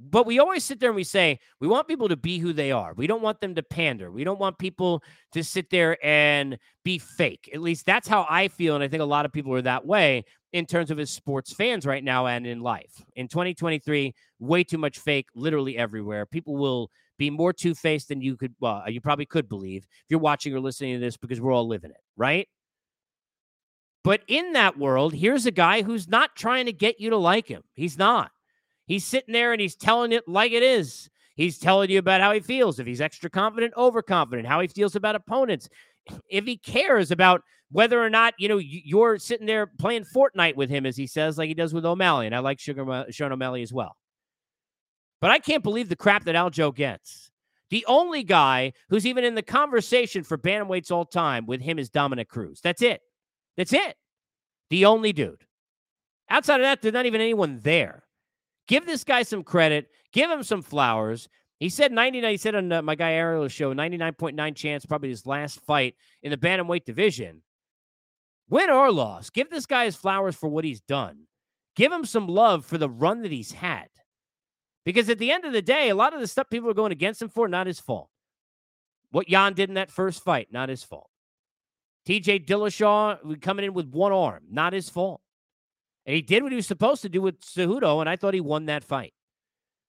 But 0.00 0.26
we 0.26 0.38
always 0.38 0.62
sit 0.62 0.78
there 0.78 0.90
and 0.90 0.96
we 0.96 1.02
say 1.02 1.40
we 1.60 1.66
want 1.66 1.88
people 1.88 2.08
to 2.08 2.16
be 2.16 2.38
who 2.38 2.52
they 2.52 2.70
are. 2.70 2.94
We 2.94 3.08
don't 3.08 3.22
want 3.22 3.40
them 3.40 3.56
to 3.56 3.64
pander. 3.64 4.12
We 4.12 4.22
don't 4.22 4.38
want 4.38 4.56
people 4.56 5.02
to 5.32 5.42
sit 5.42 5.70
there 5.70 5.98
and 6.06 6.56
be 6.84 6.98
fake. 6.98 7.50
At 7.52 7.60
least 7.60 7.84
that's 7.84 8.06
how 8.06 8.24
I 8.30 8.46
feel. 8.46 8.76
And 8.76 8.84
I 8.84 8.86
think 8.86 9.02
a 9.02 9.06
lot 9.06 9.24
of 9.24 9.32
people 9.32 9.52
are 9.54 9.62
that 9.62 9.84
way 9.84 10.24
in 10.52 10.66
terms 10.66 10.90
of 10.90 10.98
his 10.98 11.10
sports 11.10 11.52
fans 11.52 11.84
right 11.84 12.02
now 12.02 12.26
and 12.26 12.46
in 12.46 12.60
life. 12.60 13.04
In 13.16 13.28
2023, 13.28 14.14
way 14.38 14.64
too 14.64 14.78
much 14.78 14.98
fake 14.98 15.26
literally 15.34 15.76
everywhere. 15.76 16.26
People 16.26 16.56
will 16.56 16.90
be 17.18 17.30
more 17.30 17.52
two 17.52 17.74
faced 17.74 18.08
than 18.08 18.22
you 18.22 18.36
could, 18.36 18.54
well, 18.60 18.84
you 18.88 19.00
probably 19.00 19.26
could 19.26 19.48
believe 19.48 19.84
if 19.84 20.04
you're 20.08 20.20
watching 20.20 20.54
or 20.54 20.60
listening 20.60 20.94
to 20.94 21.00
this 21.00 21.16
because 21.16 21.40
we're 21.40 21.52
all 21.52 21.66
living 21.66 21.90
it, 21.90 22.00
right? 22.16 22.48
But 24.04 24.22
in 24.26 24.52
that 24.52 24.78
world, 24.78 25.12
here's 25.12 25.44
a 25.44 25.50
guy 25.50 25.82
who's 25.82 26.08
not 26.08 26.36
trying 26.36 26.66
to 26.66 26.72
get 26.72 27.00
you 27.00 27.10
to 27.10 27.16
like 27.16 27.48
him. 27.48 27.62
He's 27.74 27.98
not. 27.98 28.30
He's 28.86 29.04
sitting 29.04 29.34
there 29.34 29.52
and 29.52 29.60
he's 29.60 29.76
telling 29.76 30.12
it 30.12 30.26
like 30.26 30.52
it 30.52 30.62
is. 30.62 31.10
He's 31.36 31.58
telling 31.58 31.90
you 31.90 31.98
about 31.98 32.20
how 32.20 32.32
he 32.32 32.40
feels, 32.40 32.78
if 32.78 32.86
he's 32.86 33.00
extra 33.00 33.28
confident, 33.28 33.74
overconfident, 33.76 34.48
how 34.48 34.60
he 34.60 34.68
feels 34.68 34.96
about 34.96 35.14
opponents, 35.14 35.68
if 36.30 36.46
he 36.46 36.56
cares 36.56 37.10
about 37.10 37.42
whether 37.70 38.02
or 38.02 38.10
not, 38.10 38.34
you 38.38 38.48
know, 38.48 38.58
you're 38.58 39.18
sitting 39.18 39.46
there 39.46 39.66
playing 39.66 40.04
Fortnite 40.04 40.56
with 40.56 40.70
him, 40.70 40.86
as 40.86 40.96
he 40.96 41.06
says, 41.06 41.36
like 41.36 41.48
he 41.48 41.54
does 41.54 41.74
with 41.74 41.84
O'Malley. 41.84 42.26
And 42.26 42.34
I 42.34 42.38
like 42.38 42.58
Sugar, 42.58 43.06
Sean 43.10 43.32
O'Malley 43.32 43.62
as 43.62 43.72
well. 43.72 43.96
But 45.20 45.30
I 45.30 45.38
can't 45.38 45.62
believe 45.62 45.88
the 45.88 45.96
crap 45.96 46.24
that 46.24 46.34
Aljo 46.34 46.74
gets. 46.74 47.30
The 47.70 47.84
only 47.86 48.22
guy 48.22 48.72
who's 48.88 49.06
even 49.06 49.24
in 49.24 49.34
the 49.34 49.42
conversation 49.42 50.22
for 50.22 50.38
bantamweights 50.38 50.90
all 50.90 51.04
time 51.04 51.44
with 51.44 51.60
him 51.60 51.78
is 51.78 51.90
Dominick 51.90 52.28
Cruz. 52.28 52.60
That's 52.62 52.80
it. 52.80 53.02
That's 53.56 53.72
it. 53.72 53.96
The 54.70 54.86
only 54.86 55.12
dude. 55.12 55.44
Outside 56.30 56.60
of 56.60 56.64
that, 56.64 56.80
there's 56.80 56.94
not 56.94 57.06
even 57.06 57.20
anyone 57.20 57.60
there. 57.62 58.04
Give 58.68 58.86
this 58.86 59.04
guy 59.04 59.22
some 59.22 59.42
credit. 59.42 59.88
Give 60.12 60.30
him 60.30 60.42
some 60.42 60.62
flowers. 60.62 61.28
He 61.58 61.68
said 61.68 61.90
99. 61.92 62.30
He 62.30 62.36
said 62.36 62.54
on 62.54 62.84
my 62.84 62.94
guy 62.94 63.12
Ariel's 63.12 63.52
show, 63.52 63.74
99.9 63.74 64.54
chance, 64.54 64.86
probably 64.86 65.08
his 65.08 65.26
last 65.26 65.60
fight 65.60 65.94
in 66.22 66.30
the 66.30 66.36
bantamweight 66.36 66.84
division. 66.84 67.42
Win 68.50 68.70
or 68.70 68.90
loss, 68.90 69.30
give 69.30 69.50
this 69.50 69.66
guy 69.66 69.84
his 69.84 69.96
flowers 69.96 70.34
for 70.34 70.48
what 70.48 70.64
he's 70.64 70.80
done. 70.80 71.26
Give 71.76 71.92
him 71.92 72.04
some 72.04 72.26
love 72.26 72.64
for 72.64 72.78
the 72.78 72.88
run 72.88 73.22
that 73.22 73.32
he's 73.32 73.52
had. 73.52 73.88
Because 74.84 75.08
at 75.10 75.18
the 75.18 75.30
end 75.30 75.44
of 75.44 75.52
the 75.52 75.62
day, 75.62 75.90
a 75.90 75.94
lot 75.94 76.14
of 76.14 76.20
the 76.20 76.26
stuff 76.26 76.48
people 76.50 76.70
are 76.70 76.74
going 76.74 76.92
against 76.92 77.20
him 77.20 77.28
for, 77.28 77.46
not 77.46 77.66
his 77.66 77.78
fault. 77.78 78.08
What 79.10 79.28
Yan 79.28 79.54
did 79.54 79.68
in 79.68 79.74
that 79.74 79.90
first 79.90 80.24
fight, 80.24 80.48
not 80.50 80.70
his 80.70 80.82
fault. 80.82 81.10
TJ 82.06 82.46
Dillashaw 82.46 83.40
coming 83.42 83.66
in 83.66 83.74
with 83.74 83.90
one 83.90 84.12
arm, 84.12 84.44
not 84.50 84.72
his 84.72 84.88
fault. 84.88 85.20
And 86.06 86.16
he 86.16 86.22
did 86.22 86.42
what 86.42 86.52
he 86.52 86.56
was 86.56 86.66
supposed 86.66 87.02
to 87.02 87.10
do 87.10 87.20
with 87.20 87.40
Cejudo, 87.40 88.00
and 88.00 88.08
I 88.08 88.16
thought 88.16 88.32
he 88.32 88.40
won 88.40 88.66
that 88.66 88.82
fight. 88.82 89.12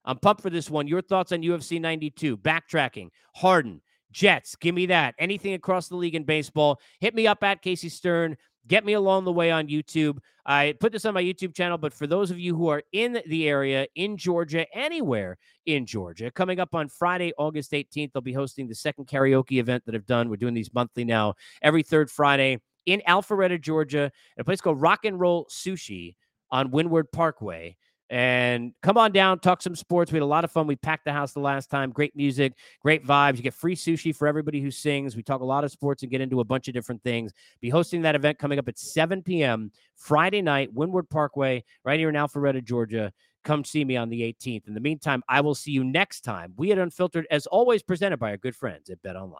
I'm 0.04 0.18
pumped 0.18 0.42
for 0.42 0.50
this 0.50 0.70
one. 0.70 0.88
Your 0.88 1.02
thoughts 1.02 1.32
on 1.32 1.42
UFC 1.42 1.80
92? 1.80 2.36
Backtracking, 2.36 3.10
Harden, 3.36 3.82
Jets, 4.12 4.56
give 4.56 4.76
me 4.76 4.88
that. 4.88 5.16
Anything 5.20 5.54
across 5.54 5.88
the 5.88 5.96
league 5.96 6.16
in 6.16 6.24
baseball, 6.24 6.80
hit 7.00 7.16
me 7.16 7.28
up 7.28 7.44
at 7.44 7.62
Casey 7.62 7.90
Stern. 7.90 8.36
Get 8.68 8.86
me 8.86 8.94
along 8.94 9.26
the 9.26 9.32
way 9.32 9.52
on 9.52 9.68
YouTube. 9.68 10.20
I 10.46 10.76
put 10.80 10.92
this 10.92 11.06
on 11.06 11.14
my 11.14 11.24
YouTube 11.24 11.56
channel, 11.56 11.78
but 11.78 11.94
for 11.94 12.08
those 12.08 12.30
of 12.30 12.40
you 12.40 12.56
who 12.56 12.68
are 12.68 12.84
in 12.92 13.22
the 13.28 13.48
area, 13.48 13.88
in 13.96 14.18
Georgia, 14.18 14.66
anywhere 14.76 15.38
in 15.66 15.86
Georgia, 15.86 16.30
coming 16.32 16.60
up 16.60 16.76
on 16.76 16.90
Friday, 16.90 17.34
August 17.38 17.72
18th, 17.72 18.12
they'll 18.14 18.22
be 18.22 18.34
hosting 18.34 18.68
the 18.68 18.76
second 18.76 19.08
karaoke 19.08 19.60
event 19.60 19.86
that 19.86 19.96
I've 19.96 20.06
done. 20.06 20.30
We're 20.30 20.38
doing 20.38 20.54
these 20.54 20.74
monthly 20.74 21.04
now, 21.04 21.36
every 21.62 21.84
third 21.84 22.12
Friday 22.12 22.60
in 22.86 23.02
Alpharetta, 23.08 23.62
Georgia, 23.62 24.12
at 24.38 24.42
a 24.42 24.44
place 24.44 24.62
called 24.62 24.82
Rock 24.82 25.06
and 25.06 25.20
Roll 25.20 25.48
Sushi 25.50 26.16
on 26.52 26.72
Windward 26.72 27.12
Parkway. 27.12 27.76
And 28.10 28.74
come 28.82 28.98
on 28.98 29.12
down, 29.12 29.40
talk 29.40 29.62
some 29.62 29.76
sports. 29.76 30.12
We 30.12 30.16
had 30.16 30.24
a 30.24 30.26
lot 30.26 30.44
of 30.44 30.52
fun. 30.52 30.66
We 30.66 30.76
packed 30.76 31.06
the 31.06 31.14
house 31.14 31.34
the 31.34 31.42
last 31.42 31.70
time. 31.70 31.92
Great 31.92 32.16
music, 32.16 32.54
great 32.82 33.06
vibes. 33.06 33.38
You 33.38 33.44
get 33.44 33.54
free 33.54 33.76
sushi 33.76 34.16
for 34.16 34.28
everybody 34.28 34.62
who 34.62 34.72
sings. 34.72 35.16
We 35.16 35.22
talk 35.22 35.42
a 35.42 35.46
lot 35.46 35.64
of 35.64 35.72
sports 35.72 36.02
and 36.02 36.12
get 36.12 36.20
into 36.20 36.40
a 36.40 36.44
bunch 36.44 36.68
of 36.68 36.74
different 36.74 37.04
things. 37.04 37.32
Be 37.62 37.70
hosting 37.70 38.02
that 38.02 38.16
event 38.16 38.40
coming 38.40 38.58
up 38.58 38.68
at 38.68 38.80
7 38.80 39.22
p.m. 39.22 39.72
Friday 39.96 40.42
night, 40.42 40.74
Windward 40.74 41.10
Parkway, 41.10 41.64
right 41.84 42.00
here 42.00 42.10
in 42.10 42.16
Alpharetta, 42.16 42.64
Georgia. 42.64 43.14
Come 43.44 43.64
see 43.64 43.86
me 43.86 43.96
on 43.96 44.10
the 44.10 44.22
18th. 44.22 44.68
In 44.68 44.74
the 44.74 44.80
meantime, 44.80 45.24
I 45.30 45.42
will 45.42 45.56
see 45.56 45.72
you 45.72 45.84
next 45.84 46.22
time. 46.22 46.54
We 46.58 46.72
at 46.72 46.80
Unfiltered, 46.80 47.28
as 47.30 47.46
always, 47.48 47.84
presented 47.84 48.18
by 48.18 48.32
our 48.32 48.38
good 48.38 48.56
friends 48.56 48.90
at 48.90 49.02
Bet 49.04 49.16
Online. 49.16 49.40